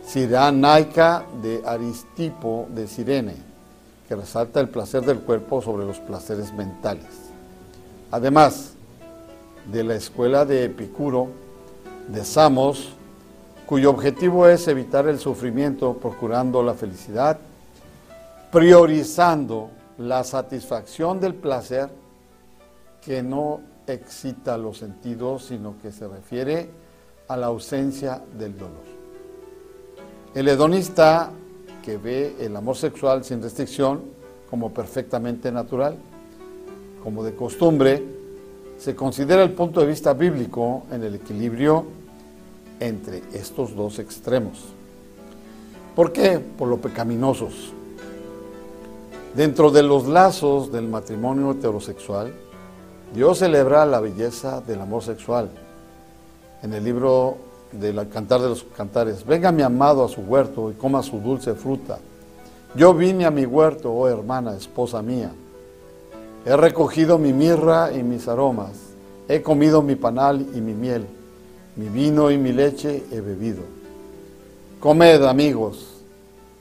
[0.06, 3.36] sirenaica de Aristipo de Sirene,
[4.08, 7.06] que resalta el placer del cuerpo sobre los placeres mentales.
[8.12, 8.74] Además
[9.72, 11.28] de la escuela de Epicuro,
[12.08, 12.94] de Samos,
[13.68, 17.38] cuyo objetivo es evitar el sufrimiento procurando la felicidad,
[18.52, 21.90] priorizando la satisfacción del placer
[23.02, 26.70] que no excita los sentidos, sino que se refiere
[27.28, 29.00] a la ausencia del dolor.
[30.34, 31.32] El hedonista
[31.84, 34.02] que ve el amor sexual sin restricción
[34.50, 35.98] como perfectamente natural,
[37.04, 38.04] como de costumbre,
[38.78, 41.86] se considera el punto de vista bíblico en el equilibrio
[42.80, 44.66] entre estos dos extremos.
[45.96, 46.40] ¿Por qué?
[46.40, 47.74] Por lo pecaminosos.
[49.36, 52.34] Dentro de los lazos del matrimonio heterosexual,
[53.14, 55.52] Dios celebra la belleza del amor sexual.
[56.64, 57.38] En el libro
[57.72, 61.54] del Cantar de los Cantares, venga mi amado a su huerto y coma su dulce
[61.54, 62.00] fruta.
[62.74, 65.32] Yo vine a mi huerto, oh hermana, esposa mía.
[66.44, 68.72] He recogido mi mirra y mis aromas,
[69.28, 71.06] he comido mi panal y mi miel,
[71.76, 73.62] mi vino y mi leche he bebido.
[74.80, 76.02] Comed, amigos,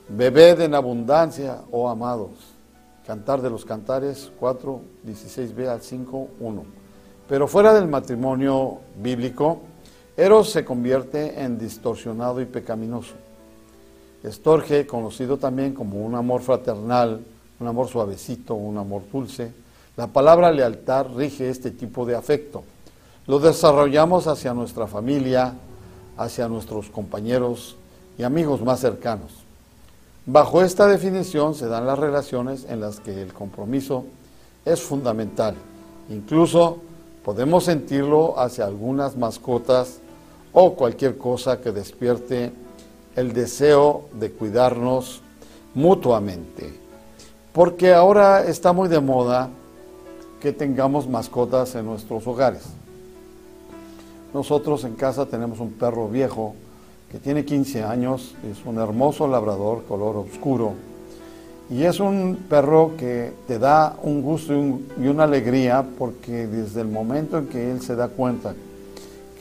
[0.07, 2.48] bebed en abundancia, oh amados
[3.09, 6.63] Cantar de los Cantares 4, 16b al 5, 1.
[7.27, 9.61] Pero fuera del matrimonio bíblico,
[10.15, 13.15] Eros se convierte en distorsionado y pecaminoso.
[14.21, 17.21] Estorge, conocido también como un amor fraternal,
[17.59, 19.53] un amor suavecito, un amor dulce,
[19.97, 22.61] la palabra lealtad rige este tipo de afecto.
[23.25, 25.55] Lo desarrollamos hacia nuestra familia,
[26.15, 27.75] hacia nuestros compañeros
[28.19, 29.48] y amigos más cercanos.
[30.31, 34.03] Bajo esta definición se dan las relaciones en las que el compromiso
[34.63, 35.55] es fundamental.
[36.07, 36.77] Incluso
[37.25, 40.01] podemos sentirlo hacia algunas mascotas
[40.53, 42.51] o cualquier cosa que despierte
[43.15, 45.23] el deseo de cuidarnos
[45.73, 46.79] mutuamente.
[47.51, 49.49] Porque ahora está muy de moda
[50.39, 52.65] que tengamos mascotas en nuestros hogares.
[54.31, 56.53] Nosotros en casa tenemos un perro viejo
[57.11, 60.73] que tiene 15 años, es un hermoso labrador color oscuro
[61.71, 66.87] y es un perro que te da un gusto y, una alegría porque desde el
[66.87, 68.53] momento en que él se da cuenta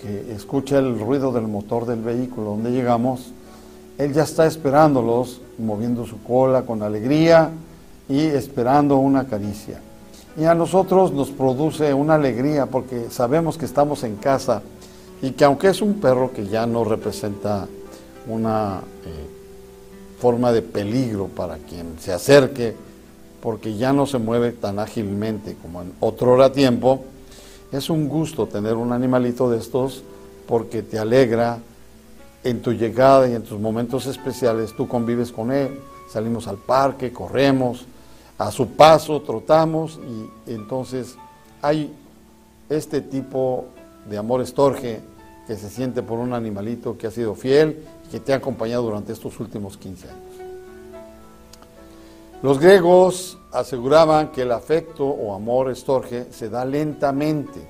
[0.03, 3.33] que escucha el ruido del motor del vehículo donde llegamos,
[3.97, 7.51] él ya está esperándolos, moviendo su cola con alegría
[8.09, 9.81] y esperando una caricia.
[10.37, 14.63] Y a nosotros nos produce una alegría porque sabemos que estamos en casa
[15.23, 17.67] y que aunque es un perro que ya no representa
[18.27, 22.75] una eh, forma de peligro para quien se acerque,
[23.41, 27.05] porque ya no se mueve tan ágilmente como en otro hora tiempo,
[27.73, 30.03] es un gusto tener un animalito de estos
[30.47, 31.59] porque te alegra
[32.45, 35.79] en tu llegada y en tus momentos especiales, tú convives con él,
[36.11, 37.87] salimos al parque, corremos,
[38.39, 39.99] a su paso trotamos
[40.47, 41.17] y entonces
[41.61, 41.93] hay
[42.69, 43.67] este tipo
[44.09, 45.01] de amor estorge
[45.49, 48.83] que se siente por un animalito que ha sido fiel y que te ha acompañado
[48.83, 50.23] durante estos últimos 15 años.
[52.43, 57.67] Los griegos aseguraban que el afecto o amor estorge se da lentamente,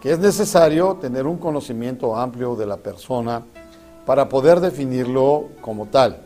[0.00, 3.46] que es necesario tener un conocimiento amplio de la persona
[4.04, 6.20] para poder definirlo como tal.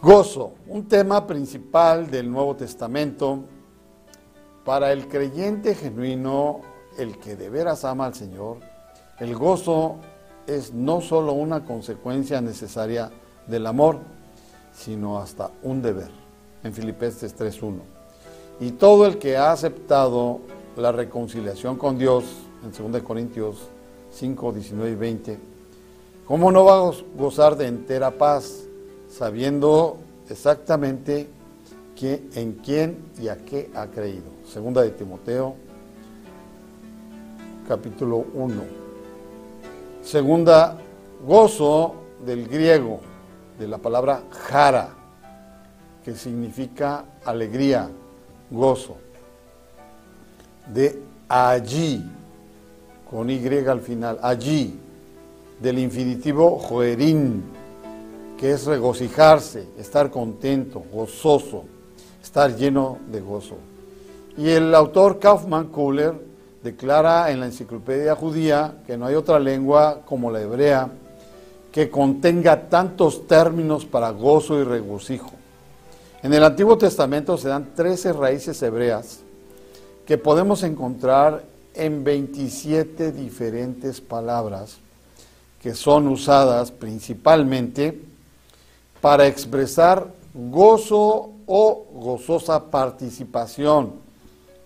[0.00, 3.40] Gozo, un tema principal del Nuevo Testamento.
[4.64, 6.60] Para el creyente genuino
[6.98, 8.58] el que de veras ama al Señor,
[9.20, 9.96] el gozo
[10.46, 13.10] es no solo una consecuencia necesaria
[13.46, 13.98] del amor,
[14.72, 16.10] sino hasta un deber,
[16.62, 17.80] en Filipenses 3.1.
[18.60, 20.40] Y todo el que ha aceptado
[20.76, 22.24] la reconciliación con Dios,
[22.64, 23.68] en 2 Corintios
[24.12, 25.38] 5, 19 y 20,
[26.26, 28.64] ¿cómo no va a gozar de entera paz,
[29.10, 31.28] sabiendo exactamente
[32.00, 34.30] en quién y a qué ha creído?
[34.46, 35.54] Segunda de Timoteo
[37.68, 38.87] capítulo 1.
[40.08, 40.78] Segunda,
[41.26, 43.00] gozo del griego,
[43.58, 44.88] de la palabra jara,
[46.02, 47.90] que significa alegría,
[48.50, 48.96] gozo.
[50.66, 52.02] De allí,
[53.10, 54.80] con Y al final, allí,
[55.60, 57.42] del infinitivo joerín,
[58.38, 61.64] que es regocijarse, estar contento, gozoso,
[62.22, 63.58] estar lleno de gozo.
[64.38, 66.27] Y el autor Kaufman Kohler
[66.62, 70.88] declara en la enciclopedia judía que no hay otra lengua como la hebrea
[71.72, 75.30] que contenga tantos términos para gozo y regocijo.
[76.22, 79.20] En el Antiguo Testamento se dan 13 raíces hebreas
[80.06, 81.44] que podemos encontrar
[81.74, 84.78] en 27 diferentes palabras
[85.62, 88.00] que son usadas principalmente
[89.00, 93.94] para expresar gozo o gozosa participación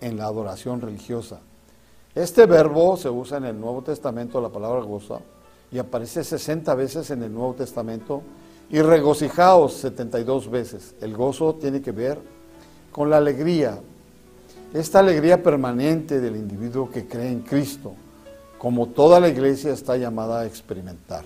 [0.01, 1.39] en la adoración religiosa.
[2.15, 5.19] Este verbo se usa en el Nuevo Testamento, la palabra gozo,
[5.71, 8.21] y aparece 60 veces en el Nuevo Testamento,
[8.69, 10.93] y regocijaos 72 veces.
[11.01, 12.19] El gozo tiene que ver
[12.91, 13.79] con la alegría,
[14.73, 17.93] esta alegría permanente del individuo que cree en Cristo,
[18.59, 21.25] como toda la iglesia está llamada a experimentar.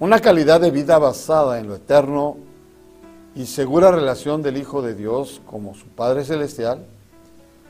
[0.00, 2.36] Una calidad de vida basada en lo eterno
[3.36, 6.84] y segura relación del Hijo de Dios como su Padre Celestial,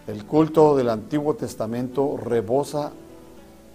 [0.09, 2.93] el culto del Antiguo Testamento rebosa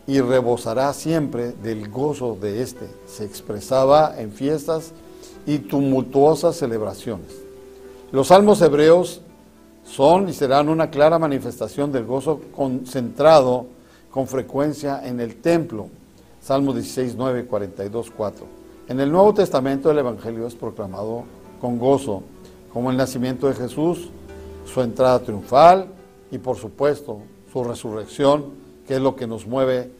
[0.07, 2.87] y rebosará siempre del gozo de éste.
[3.05, 4.93] Se expresaba en fiestas
[5.45, 7.39] y tumultuosas celebraciones.
[8.11, 9.21] Los salmos hebreos
[9.85, 13.67] son y serán una clara manifestación del gozo concentrado
[14.09, 15.87] con frecuencia en el templo.
[16.41, 18.45] Salmo 16, 9, 42, 4.
[18.89, 21.25] En el Nuevo Testamento el Evangelio es proclamado
[21.61, 22.23] con gozo,
[22.73, 24.09] como el nacimiento de Jesús,
[24.65, 25.87] su entrada triunfal
[26.33, 27.19] y por supuesto
[27.51, 28.45] su resurrección,
[28.87, 29.91] que es lo que nos mueve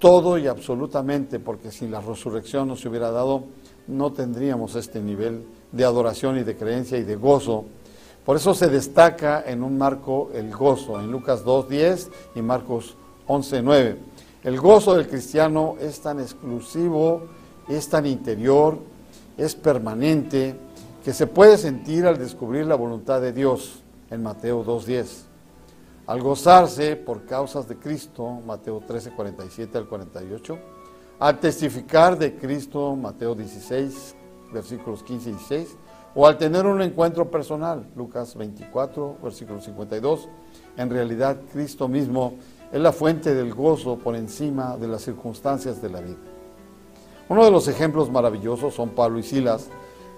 [0.00, 3.44] todo y absolutamente, porque si la resurrección no se hubiera dado,
[3.86, 7.66] no tendríamos este nivel de adoración y de creencia y de gozo.
[8.26, 12.96] Por eso se destaca en un marco el gozo, en Lucas 2.10 y Marcos
[13.28, 13.96] 11.9.
[14.42, 17.28] El gozo del cristiano es tan exclusivo,
[17.68, 18.78] es tan interior,
[19.38, 20.56] es permanente,
[21.04, 25.33] que se puede sentir al descubrir la voluntad de Dios en Mateo 2.10.
[26.06, 30.58] Al gozarse por causas de Cristo, Mateo 13, 47 al 48,
[31.18, 34.14] al testificar de Cristo, Mateo 16,
[34.52, 35.76] versículos 15 y 16,
[36.14, 40.28] o al tener un encuentro personal, Lucas 24, versículo 52,
[40.76, 42.34] en realidad Cristo mismo
[42.70, 46.18] es la fuente del gozo por encima de las circunstancias de la vida.
[47.30, 49.70] Uno de los ejemplos maravillosos son Pablo y Silas,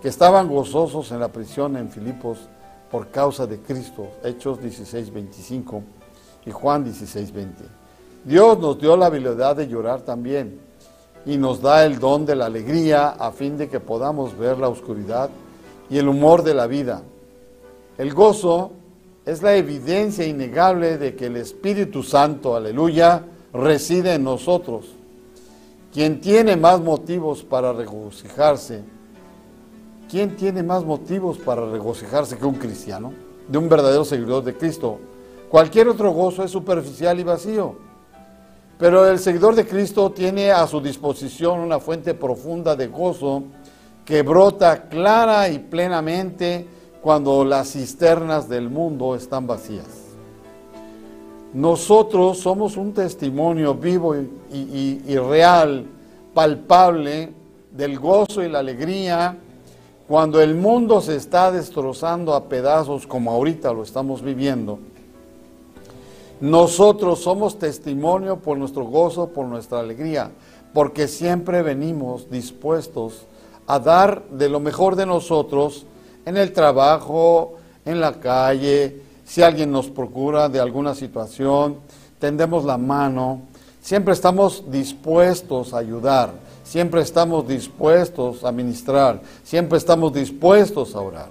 [0.03, 2.49] que estaban gozosos en la prisión en Filipos
[2.91, 5.83] por causa de Cristo, Hechos 16, 25
[6.47, 7.65] y Juan 16, 20.
[8.25, 10.59] Dios nos dio la habilidad de llorar también
[11.25, 14.69] y nos da el don de la alegría a fin de que podamos ver la
[14.69, 15.31] oscuridad
[15.91, 17.03] y el humor de la vida.
[17.99, 18.73] El gozo
[19.25, 24.87] es la evidencia innegable de que el Espíritu Santo, aleluya, reside en nosotros.
[25.93, 28.85] Quien tiene más motivos para regocijarse,
[30.09, 33.13] ¿quién tiene más motivos para regocijarse que un cristiano,
[33.49, 34.99] de un verdadero seguidor de Cristo?
[35.49, 37.77] Cualquier otro gozo es superficial y vacío.
[38.79, 43.45] Pero el seguidor de Cristo tiene a su disposición una fuente profunda de gozo
[44.05, 46.67] que brota clara y plenamente
[47.01, 49.87] cuando las cisternas del mundo están vacías.
[51.55, 54.15] Nosotros somos un testimonio vivo
[54.53, 55.87] y, real,
[56.35, 57.33] palpable,
[57.71, 59.39] del gozo y la alegría
[60.09, 64.79] cuando el mundo se está destrozando a pedazos como ahorita lo estamos viviendo
[66.41, 70.31] nosotros somos testimonio por nuestro gozo, por nuestra alegría,
[70.75, 73.23] porque siempre venimos dispuestos
[73.67, 75.87] a dar de lo mejor de nosotros
[76.27, 77.55] en el trabajo,
[77.87, 81.77] en la calle, si alguien nos procura de alguna situación,
[82.19, 83.41] tendemos la mano,
[83.81, 86.33] siempre estamos dispuestos a ayudar,
[86.67, 91.29] siempre estamos dispuestos a ministrar, siempre estamos dispuestos a orar.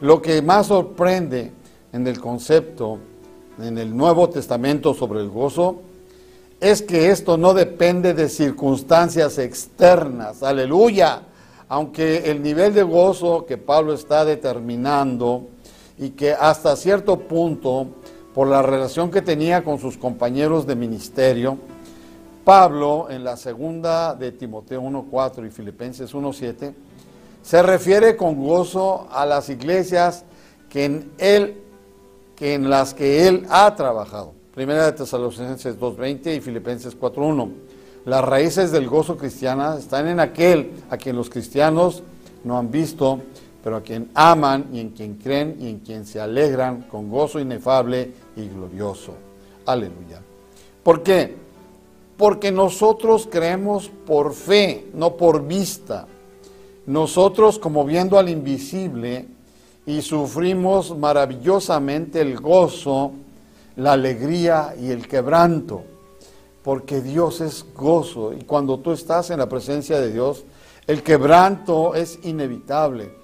[0.00, 1.52] Lo que más sorprende
[1.92, 2.98] en el concepto
[3.60, 5.82] en el Nuevo Testamento sobre el gozo
[6.60, 11.22] es que esto no depende de circunstancias externas, aleluya,
[11.68, 15.48] aunque el nivel de gozo que Pablo está determinando
[15.98, 17.88] y que hasta cierto punto,
[18.32, 21.58] por la relación que tenía con sus compañeros de ministerio,
[22.44, 26.74] Pablo en la segunda de Timoteo 1.4 y Filipenses 1.7,
[27.42, 30.24] se refiere con gozo a las iglesias
[30.68, 31.62] que en él
[32.42, 34.32] en las que él ha trabajado.
[34.54, 37.50] Primera de Tesalonicenses 2.20 y Filipenses 4.1.
[38.04, 42.02] Las raíces del gozo cristiana están en aquel a quien los cristianos
[42.42, 43.20] no han visto,
[43.62, 47.38] pero a quien aman y en quien creen y en quien se alegran con gozo
[47.38, 49.14] inefable y glorioso.
[49.64, 50.20] Aleluya.
[50.82, 51.36] ¿Por qué?
[52.16, 56.06] Porque nosotros creemos por fe, no por vista.
[56.86, 59.26] Nosotros, como viendo al invisible,
[59.86, 63.12] y sufrimos maravillosamente el gozo,
[63.76, 65.82] la alegría y el quebranto,
[66.62, 70.44] porque Dios es gozo y cuando tú estás en la presencia de Dios,
[70.86, 73.14] el quebranto es inevitable.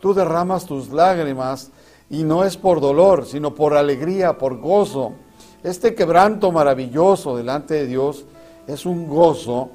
[0.00, 1.70] Tú derramas tus lágrimas
[2.08, 5.12] y no es por dolor, sino por alegría, por gozo.
[5.62, 8.24] Este quebranto maravilloso delante de Dios
[8.66, 9.70] es un gozo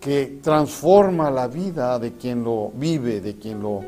[0.00, 3.82] que transforma la vida de quien lo vive, de quien lo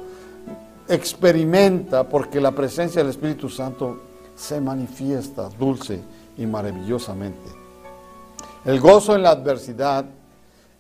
[0.89, 4.01] experimenta porque la presencia del Espíritu Santo
[4.35, 6.01] se manifiesta dulce
[6.37, 7.51] y maravillosamente.
[8.65, 10.05] El gozo en la adversidad,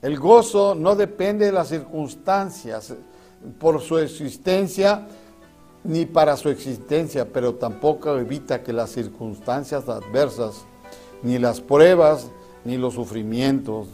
[0.00, 2.94] el gozo no depende de las circunstancias
[3.58, 5.06] por su existencia
[5.84, 10.64] ni para su existencia, pero tampoco evita que las circunstancias adversas,
[11.22, 12.28] ni las pruebas,
[12.64, 13.88] ni los sufrimientos,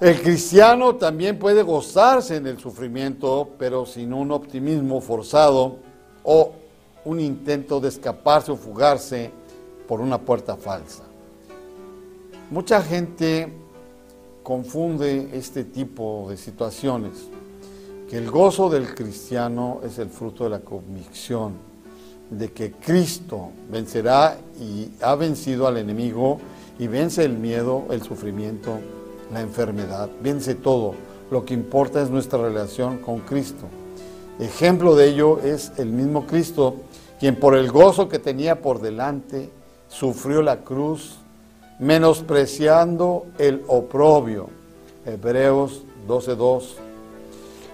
[0.00, 5.78] el cristiano también puede gozarse en el sufrimiento, pero sin un optimismo forzado
[6.22, 6.52] o
[7.04, 9.32] un intento de escaparse o fugarse
[9.88, 11.02] por una puerta falsa.
[12.50, 13.52] Mucha gente
[14.44, 17.28] confunde este tipo de situaciones,
[18.08, 21.54] que el gozo del cristiano es el fruto de la convicción
[22.30, 26.38] de que Cristo vencerá y ha vencido al enemigo
[26.78, 28.78] y vence el miedo, el sufrimiento,
[29.32, 30.94] la enfermedad, vence todo.
[31.30, 33.66] Lo que importa es nuestra relación con Cristo.
[34.38, 36.76] Ejemplo de ello es el mismo Cristo,
[37.18, 39.50] quien por el gozo que tenía por delante
[39.88, 41.16] sufrió la cruz,
[41.80, 44.48] menospreciando el oprobio.
[45.04, 46.76] Hebreos 12:2.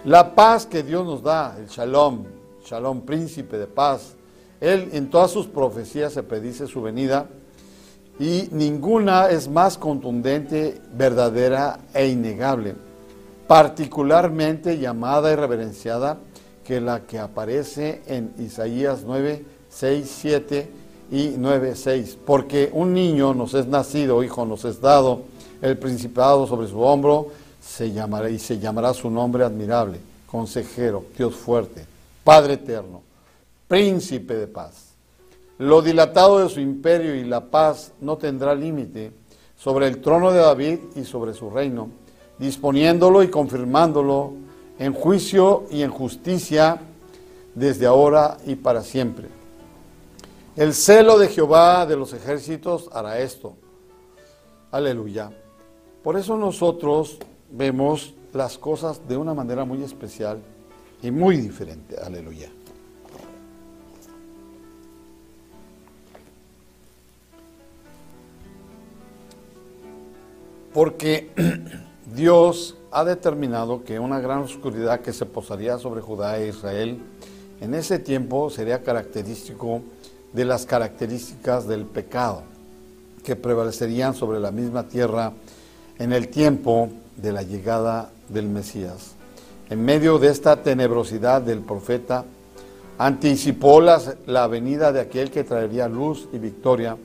[0.05, 2.25] La paz que Dios nos da, el shalom,
[2.65, 4.15] shalom príncipe de paz.
[4.61, 7.29] Él en todas sus profecías se predice su venida
[8.19, 12.75] y ninguna es más contundente, verdadera e innegable,
[13.47, 16.19] particularmente llamada y reverenciada
[16.65, 20.71] que la que aparece en Isaías 9, 6, 7
[21.11, 22.19] y 9, 6.
[22.25, 25.23] Porque un niño nos es nacido, hijo nos es dado,
[25.61, 27.29] el principado sobre su hombro,
[27.61, 31.87] se llamará y se llamará su nombre admirable, consejero, Dios fuerte,
[32.23, 33.03] Padre eterno,
[33.67, 34.84] príncipe de paz.
[35.59, 39.13] Lo dilatado de su imperio y la paz no tendrá límite
[39.57, 41.89] sobre el trono de David y sobre su reino,
[42.39, 44.33] disponiéndolo y confirmándolo
[44.79, 46.81] en juicio y en justicia
[47.55, 49.29] desde ahora y para siempre.
[50.57, 53.55] El celo de Jehová de los ejércitos hará esto.
[54.71, 55.31] Aleluya.
[56.03, 57.19] Por eso nosotros
[57.51, 60.41] vemos las cosas de una manera muy especial
[61.03, 61.97] y muy diferente.
[61.97, 62.51] Aleluya.
[70.75, 71.31] Porque
[72.15, 76.99] Dios ha determinado que una gran oscuridad que se posaría sobre Judá e Israel
[77.61, 79.83] en ese tiempo sería característico
[80.33, 82.43] de las características del pecado
[83.23, 85.33] que prevalecerían sobre la misma tierra
[85.99, 89.13] en el tiempo de la llegada del Mesías.
[89.71, 92.25] En medio de esta tenebrosidad del profeta,
[92.99, 96.97] anticipó la venida de aquel que traería luz y victoria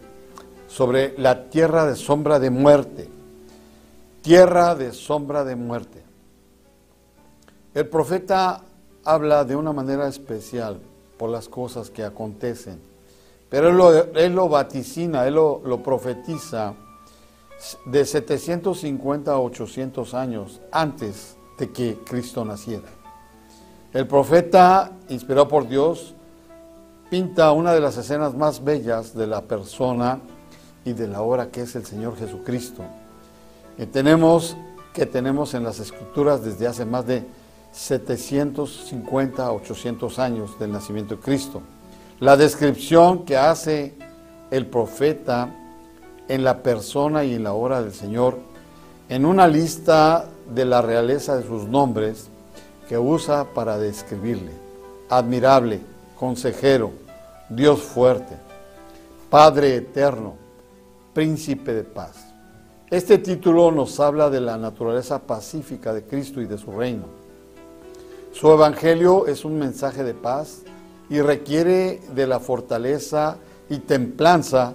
[0.68, 3.19] sobre la tierra de sombra de muerte
[4.22, 6.04] tierra de sombra de muerte.
[7.74, 8.62] El profeta
[9.06, 10.80] habla de una manera especial
[11.18, 12.82] por las cosas que acontecen,
[13.50, 16.74] pero él lo, vaticina, él lo, lo profetiza
[17.86, 22.88] de 750 a 800 años antes de que Cristo naciera.
[23.92, 26.14] El profeta, inspirado por Dios,
[27.10, 30.20] pinta una de las escenas más bellas de la persona
[30.86, 32.84] y de la hora que es el Señor Jesucristo
[33.86, 34.56] tenemos
[34.94, 37.24] que tenemos en las escrituras desde hace más de
[37.72, 41.62] 750 a 800 años del nacimiento de Cristo.
[42.20, 43.94] La descripción que hace
[44.52, 45.56] el profeta
[46.28, 48.38] en la persona y en la hora del Señor,
[49.08, 52.28] en una lista de la realeza de sus nombres
[52.88, 54.52] que usa para describirle.
[55.10, 55.80] Admirable,
[56.20, 56.92] consejero,
[57.50, 58.36] Dios fuerte,
[59.30, 60.36] Padre eterno,
[61.14, 62.29] príncipe de paz.
[62.92, 67.04] Este título nos habla de la naturaleza pacífica de Cristo y de su reino.
[68.32, 70.64] Su evangelio es un mensaje de paz
[71.08, 73.38] y requiere de la fortaleza
[73.70, 74.74] y templanza,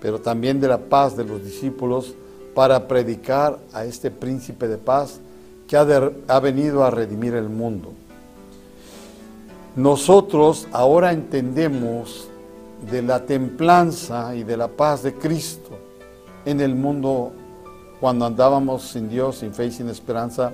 [0.00, 2.14] pero también de la paz de los discípulos
[2.54, 5.18] para predicar a este príncipe de paz
[5.66, 7.90] que ha, venido a redimir el mundo.
[9.74, 12.28] Nosotros ahora entendemos
[12.88, 15.70] de la templanza y de la paz de Cristo
[16.44, 17.32] en el mundo
[18.00, 20.52] cuando andábamos sin Dios, sin fe y sin esperanza,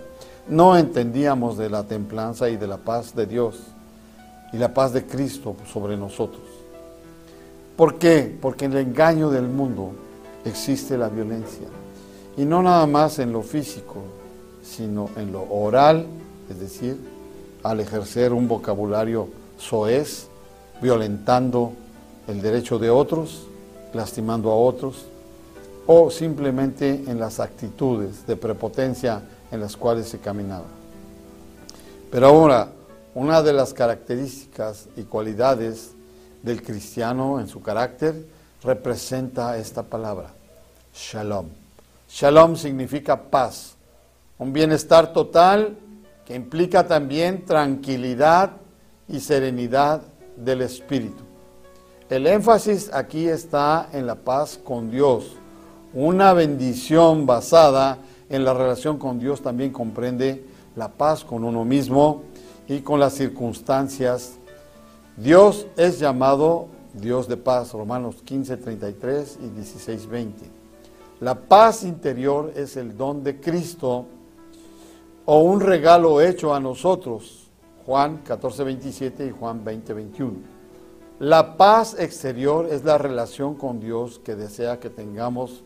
[0.49, 3.61] no entendíamos de la templanza y de la paz de Dios
[4.53, 6.43] y la paz de Cristo sobre nosotros.
[7.77, 8.37] ¿Por qué?
[8.41, 9.93] Porque en el engaño del mundo
[10.45, 11.69] existe la violencia.
[12.37, 13.97] Y no nada más en lo físico,
[14.63, 16.07] sino en lo oral,
[16.51, 16.97] es decir,
[17.63, 19.29] al ejercer un vocabulario
[19.59, 20.29] soez,
[20.81, 21.73] violentando
[22.27, 23.47] el derecho de otros,
[23.95, 25.07] lastimando a otros,
[25.87, 30.67] o simplemente en las actitudes de prepotencia en las cuales se caminaba.
[32.11, 32.69] Pero ahora,
[33.15, 35.93] una de las características y cualidades
[36.43, 38.27] del cristiano en su carácter
[38.63, 40.31] representa esta palabra,
[40.95, 41.47] shalom.
[42.09, 43.75] Shalom significa paz,
[44.39, 45.77] un bienestar total
[46.27, 48.53] que implica también tranquilidad
[49.09, 50.03] y serenidad
[50.37, 51.23] del espíritu.
[52.09, 55.37] El énfasis aquí está en la paz con Dios,
[55.95, 62.23] una bendición basada en la relación con Dios también comprende la paz con uno mismo
[62.67, 64.39] y con las circunstancias.
[65.17, 70.45] Dios es llamado Dios de paz, Romanos 15, 33 y 16, 20.
[71.21, 74.07] La paz interior es el don de Cristo
[75.27, 77.51] o un regalo hecho a nosotros.
[77.85, 80.33] Juan 14, 27 y Juan 20, 21.
[81.19, 85.63] La paz exterior es la relación con Dios que desea que tengamos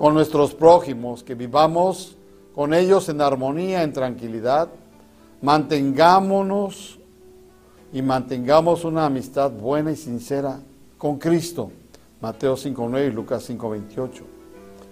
[0.00, 2.16] con nuestros prójimos, que vivamos
[2.54, 4.70] con ellos en armonía, en tranquilidad,
[5.42, 6.98] mantengámonos
[7.92, 10.58] y mantengamos una amistad buena y sincera
[10.96, 11.70] con Cristo.
[12.22, 14.22] Mateo 5.9 y Lucas 5.28.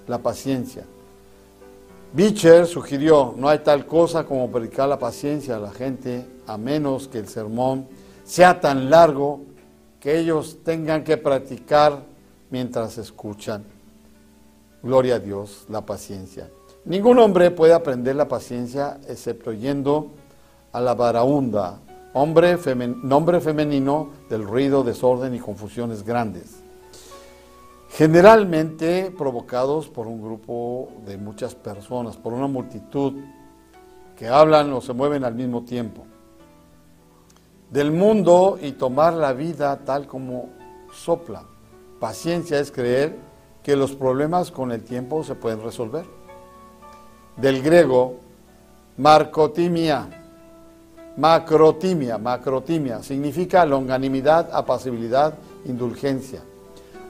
[0.09, 0.85] La paciencia.
[2.13, 7.09] Bicher sugirió, no hay tal cosa como predicar la paciencia a la gente, a menos
[7.09, 7.87] que el sermón
[8.25, 9.41] sea tan largo
[10.01, 12.03] que ellos tengan que practicar
[12.51, 13.78] mientras escuchan.
[14.89, 16.49] Gloria a Dios, la paciencia.
[16.87, 20.13] Ningún hombre puede aprender la paciencia excepto yendo
[20.73, 21.81] a la varaunda,
[22.15, 22.57] hombre
[23.03, 26.63] nombre femenino del ruido, desorden y confusiones grandes.
[27.91, 33.13] Generalmente provocados por un grupo de muchas personas, por una multitud
[34.17, 36.07] que hablan o se mueven al mismo tiempo.
[37.71, 40.49] Del mundo y tomar la vida tal como
[40.95, 41.43] sopla.
[42.01, 43.28] Paciencia es creer
[43.63, 46.05] que los problemas con el tiempo se pueden resolver.
[47.37, 48.17] Del griego,
[48.97, 50.09] marcotimia,
[51.19, 55.35] Macrotimia, macrotimia, significa longanimidad, apacibilidad,
[55.65, 56.45] indulgencia.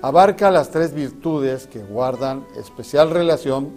[0.00, 3.68] Abarca las tres virtudes que guardan especial relación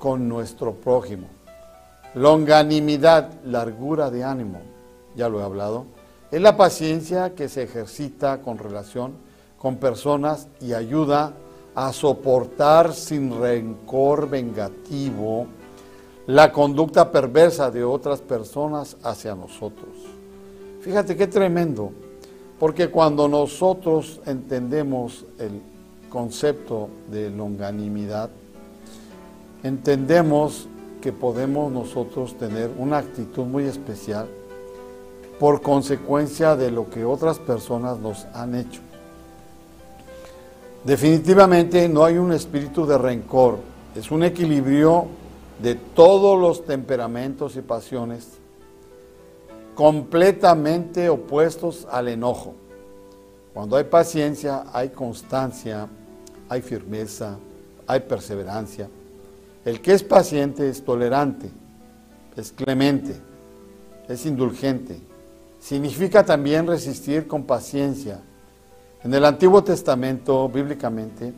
[0.00, 1.28] con nuestro prójimo.
[2.14, 4.62] Longanimidad, largura de ánimo,
[5.14, 5.84] ya lo he hablado,
[6.32, 9.12] es la paciencia que se ejercita con relación
[9.58, 11.32] con personas y ayuda a
[11.92, 15.46] soportar sin rencor vengativo
[16.26, 19.90] la conducta perversa de otras personas hacia nosotros.
[20.80, 21.92] Fíjate qué tremendo,
[22.58, 25.60] porque cuando nosotros entendemos el
[26.08, 28.30] concepto de longanimidad,
[29.62, 30.68] entendemos
[31.00, 34.26] que podemos nosotros tener una actitud muy especial
[35.38, 38.80] por consecuencia de lo que otras personas nos han hecho.
[40.86, 43.58] Definitivamente no hay un espíritu de rencor,
[43.96, 45.06] es un equilibrio
[45.60, 48.38] de todos los temperamentos y pasiones
[49.74, 52.54] completamente opuestos al enojo.
[53.52, 55.88] Cuando hay paciencia, hay constancia,
[56.48, 57.36] hay firmeza,
[57.86, 58.88] hay perseverancia.
[59.64, 61.50] El que es paciente es tolerante,
[62.36, 63.16] es clemente,
[64.08, 65.00] es indulgente.
[65.58, 68.20] Significa también resistir con paciencia.
[69.06, 71.32] En el Antiguo Testamento, bíblicamente,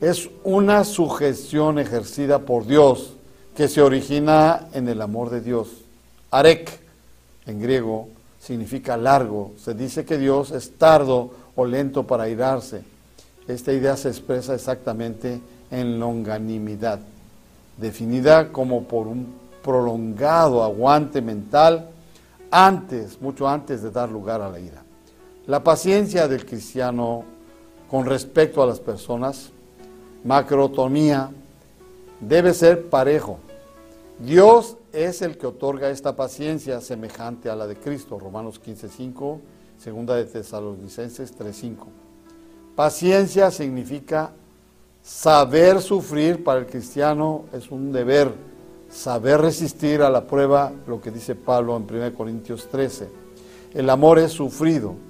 [0.00, 3.14] es una sujeción ejercida por Dios
[3.56, 5.70] que se origina en el amor de Dios.
[6.30, 6.78] Arek,
[7.46, 8.06] en griego,
[8.38, 9.54] significa largo.
[9.58, 12.84] Se dice que Dios es tardo o lento para irarse.
[13.48, 15.40] Esta idea se expresa exactamente
[15.72, 17.00] en longanimidad,
[17.76, 21.88] definida como por un prolongado aguante mental
[22.52, 24.84] antes, mucho antes de dar lugar a la ira.
[25.48, 27.24] La paciencia del cristiano
[27.90, 29.48] con respecto a las personas,
[30.22, 31.30] macrotomía,
[32.20, 33.38] debe ser parejo,
[34.18, 39.38] Dios es el que otorga esta paciencia semejante a la de Cristo, Romanos 15.5,
[39.78, 41.76] segunda de Tesalonicenses 3.5.
[42.76, 44.32] Paciencia significa
[45.02, 48.34] saber sufrir para el cristiano es un deber,
[48.90, 53.08] saber resistir a la prueba, lo que dice Pablo en 1 Corintios 13.
[53.72, 55.07] El amor es sufrido,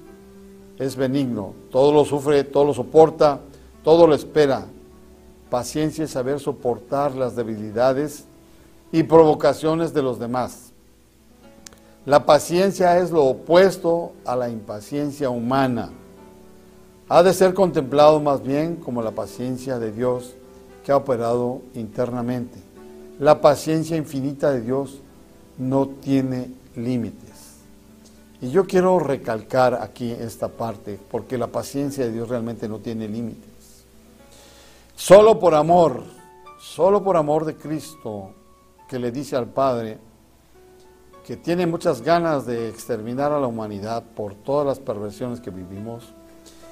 [0.79, 3.41] es benigno, todo lo sufre, todo lo soporta,
[3.83, 4.67] todo lo espera.
[5.51, 8.25] Paciencia es saber soportar las debilidades
[8.93, 10.73] y provocaciones de los demás.
[12.07, 15.91] La paciencia es lo opuesto a la impaciencia humana.
[17.09, 20.35] Ha de ser contemplado más bien como la paciencia de Dios
[20.85, 22.59] que ha operado internamente.
[23.19, 25.01] La paciencia infinita de Dios
[25.59, 27.28] no tiene límites.
[28.41, 33.09] Y yo quiero recalcar aquí esta parte, porque la paciencia de Dios realmente no tiene
[33.09, 33.85] límites.
[34.95, 36.05] Solo por amor,
[36.59, 38.33] solo por amor de Cristo,
[38.89, 39.99] que le dice al Padre
[41.27, 46.15] que tiene muchas ganas de exterminar a la humanidad por todas las perversiones que vivimos.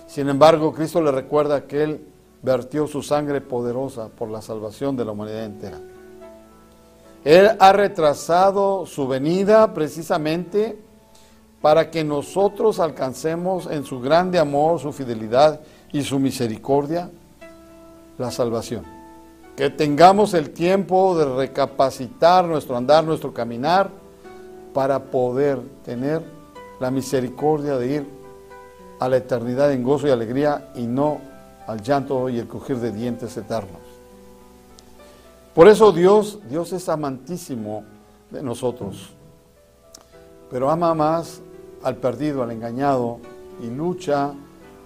[0.06, 2.06] Sin embargo, Cristo le recuerda que Él
[2.42, 5.78] vertió su sangre poderosa por la salvación de la humanidad entera.
[7.22, 10.78] Él ha retrasado su venida precisamente
[11.66, 15.58] para que nosotros alcancemos en su grande amor, su fidelidad
[15.92, 17.10] y su misericordia
[18.18, 18.84] la salvación
[19.56, 23.90] que tengamos el tiempo de recapacitar nuestro andar, nuestro caminar,
[24.72, 26.22] para poder tener
[26.78, 28.06] la misericordia de ir
[29.00, 31.20] a la eternidad en gozo y alegría y no
[31.66, 33.80] al llanto y el crujir de dientes eternos.
[35.52, 37.82] Por eso Dios, Dios es amantísimo
[38.30, 39.10] de nosotros,
[40.48, 41.42] pero ama más
[41.86, 43.18] al perdido, al engañado,
[43.62, 44.32] y lucha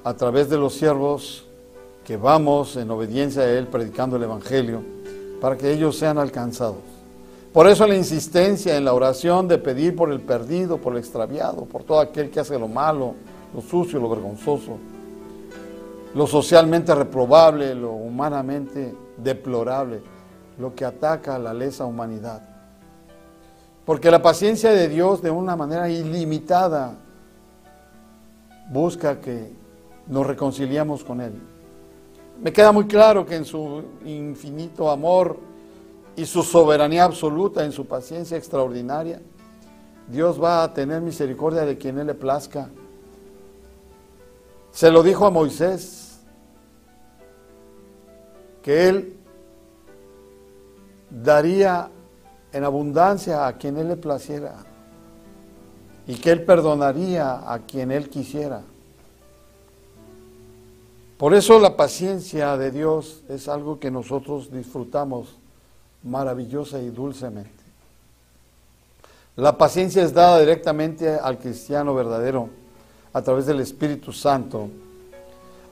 [0.05, 1.47] a través de los siervos
[2.05, 4.83] que vamos en obediencia a Él predicando el Evangelio,
[5.41, 6.77] para que ellos sean alcanzados.
[7.55, 11.65] Por eso la insistencia en la oración de pedir por el perdido, por el extraviado,
[11.65, 13.15] por todo aquel que hace lo malo,
[13.55, 14.77] lo sucio, lo vergonzoso,
[16.15, 20.03] lo socialmente reprobable, lo humanamente deplorable,
[20.59, 22.50] lo que ataca a la lesa humanidad.
[23.85, 26.97] Porque la paciencia de Dios de una manera ilimitada
[28.71, 29.53] busca que
[30.07, 31.33] nos reconciliamos con Él.
[32.43, 35.39] Me queda muy claro que en su infinito amor
[36.17, 39.21] y su soberanía absoluta, en su paciencia extraordinaria,
[40.09, 42.69] Dios va a tener misericordia de quien Él le plazca.
[44.73, 46.21] Se lo dijo a Moisés,
[48.63, 49.17] que Él
[51.11, 51.91] daría
[52.53, 54.55] en abundancia a quien Él le placiera
[56.07, 58.63] y que Él perdonaría a quien Él quisiera.
[61.17, 65.37] Por eso la paciencia de Dios es algo que nosotros disfrutamos
[66.03, 67.51] maravillosa y dulcemente.
[69.37, 72.49] La paciencia es dada directamente al cristiano verdadero
[73.13, 74.69] a través del Espíritu Santo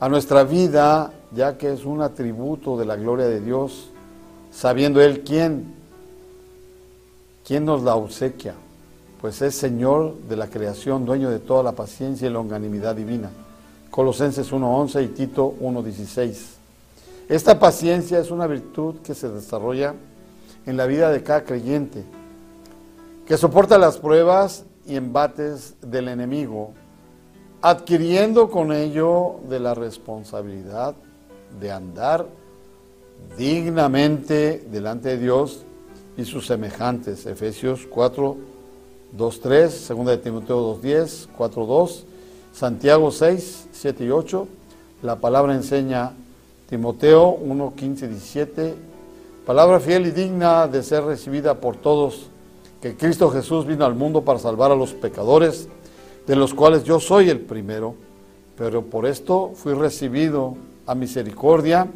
[0.01, 3.91] a nuestra vida, ya que es un atributo de la gloria de Dios,
[4.51, 5.74] sabiendo Él quién,
[7.49, 8.53] quién nos la obsequia,
[9.22, 13.30] pues es Señor de la creación, dueño de toda la paciencia y longanimidad divina.
[13.90, 16.36] Colosenses 1.11 y Tito 1.16.
[17.26, 19.94] Esta paciencia es una virtud que se desarrolla
[20.66, 22.05] en la vida de cada creyente,
[23.26, 26.72] que soporta las pruebas y embates del enemigo,
[27.62, 30.94] adquiriendo con ello de la responsabilidad
[31.59, 32.26] de andar
[33.38, 35.64] dignamente delante de Dios
[36.19, 37.25] y sus semejantes.
[37.25, 38.37] Efesios 4,
[39.12, 42.05] 2, 3, 2 de Timoteo 2, 10, 4, 2
[42.59, 44.49] Santiago 6, 7 y 8.
[45.03, 46.11] La palabra enseña
[46.69, 48.75] Timoteo 1, 15 17.
[49.47, 52.27] Palabra fiel y digna de ser recibida por todos,
[52.83, 55.69] que Cristo Jesús vino al mundo para salvar a los pecadores,
[56.27, 57.95] de los cuales yo soy el primero,
[58.57, 61.87] pero por esto fui recibido a misericordia,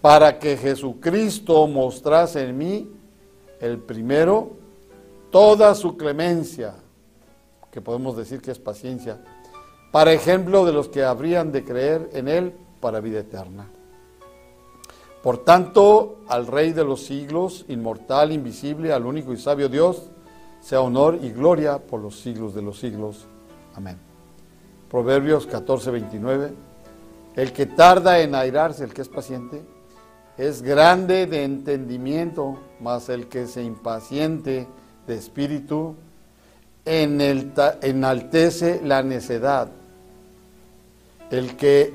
[0.00, 2.88] para que Jesucristo mostrase en mí,
[3.64, 4.50] el primero,
[5.30, 6.74] toda su clemencia,
[7.70, 9.18] que podemos decir que es paciencia,
[9.90, 13.66] para ejemplo de los que habrían de creer en Él para vida eterna.
[15.22, 20.10] Por tanto, al Rey de los siglos, inmortal, invisible, al único y sabio Dios,
[20.60, 23.26] sea honor y gloria por los siglos de los siglos.
[23.74, 23.96] Amén.
[24.90, 26.52] Proverbios 14, 29.
[27.36, 29.62] El que tarda en airarse, el que es paciente,
[30.36, 34.66] es grande de entendimiento, mas el que se impaciente
[35.06, 35.94] de espíritu
[36.84, 39.68] enaltece la necedad.
[41.30, 41.92] El que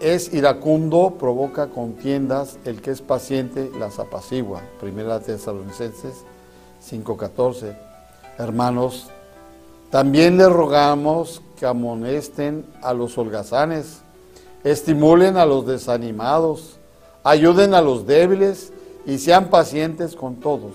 [0.00, 4.62] es iracundo provoca contiendas, el que es paciente las apacigua.
[4.80, 6.24] Primera Tesalonicenses
[6.80, 7.76] 5:14.
[8.38, 9.08] Hermanos,
[9.90, 14.00] también les rogamos que amonesten a los holgazanes,
[14.64, 16.78] estimulen a los desanimados,
[17.24, 18.72] ayuden a los débiles
[19.06, 20.72] y sean pacientes con todos.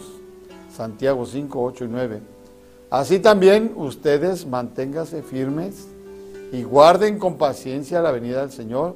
[0.76, 2.22] Santiago 5, 8 y 9.
[2.90, 5.88] Así también ustedes manténganse firmes
[6.52, 8.96] y guarden con paciencia la venida del Señor,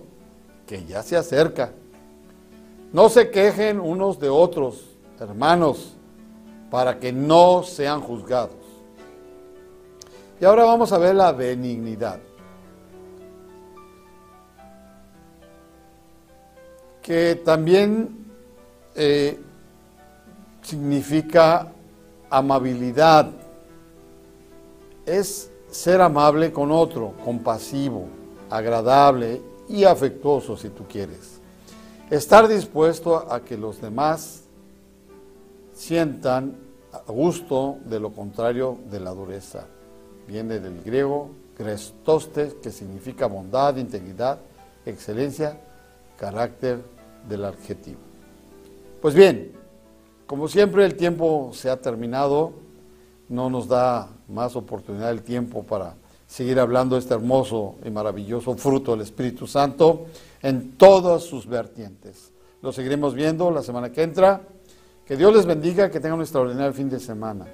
[0.65, 1.71] que ya se acerca.
[2.93, 4.83] No se quejen unos de otros,
[5.19, 5.95] hermanos,
[6.69, 8.55] para que no sean juzgados.
[10.39, 12.19] Y ahora vamos a ver la benignidad.
[17.01, 18.25] Que también
[18.95, 19.39] eh,
[20.61, 21.71] significa
[22.29, 23.31] amabilidad.
[25.05, 28.07] Es ser amable con otro, compasivo,
[28.49, 31.39] agradable y afectuoso si tú quieres.
[32.09, 34.43] Estar dispuesto a que los demás
[35.73, 36.55] sientan
[37.07, 39.65] gusto de lo contrario de la dureza.
[40.27, 44.39] Viene del griego grestoste, que significa bondad, integridad,
[44.85, 45.59] excelencia,
[46.21, 46.83] carácter
[47.27, 47.97] del adjetivo.
[49.01, 49.53] Pues bien,
[50.27, 52.53] como siempre el tiempo se ha terminado,
[53.27, 55.95] no nos da más oportunidad el tiempo para
[56.27, 60.05] seguir hablando de este hermoso y maravilloso fruto del Espíritu Santo
[60.43, 62.31] en todas sus vertientes.
[62.61, 64.41] Lo seguiremos viendo la semana que entra.
[65.03, 67.47] Que Dios les bendiga, que tengan un extraordinario fin de semana.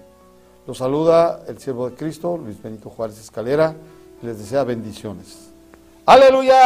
[0.68, 3.74] Los saluda el siervo de Cristo, Luis Benito Juárez Escalera,
[4.22, 5.47] y les desea bendiciones.
[6.08, 6.64] Aleluya.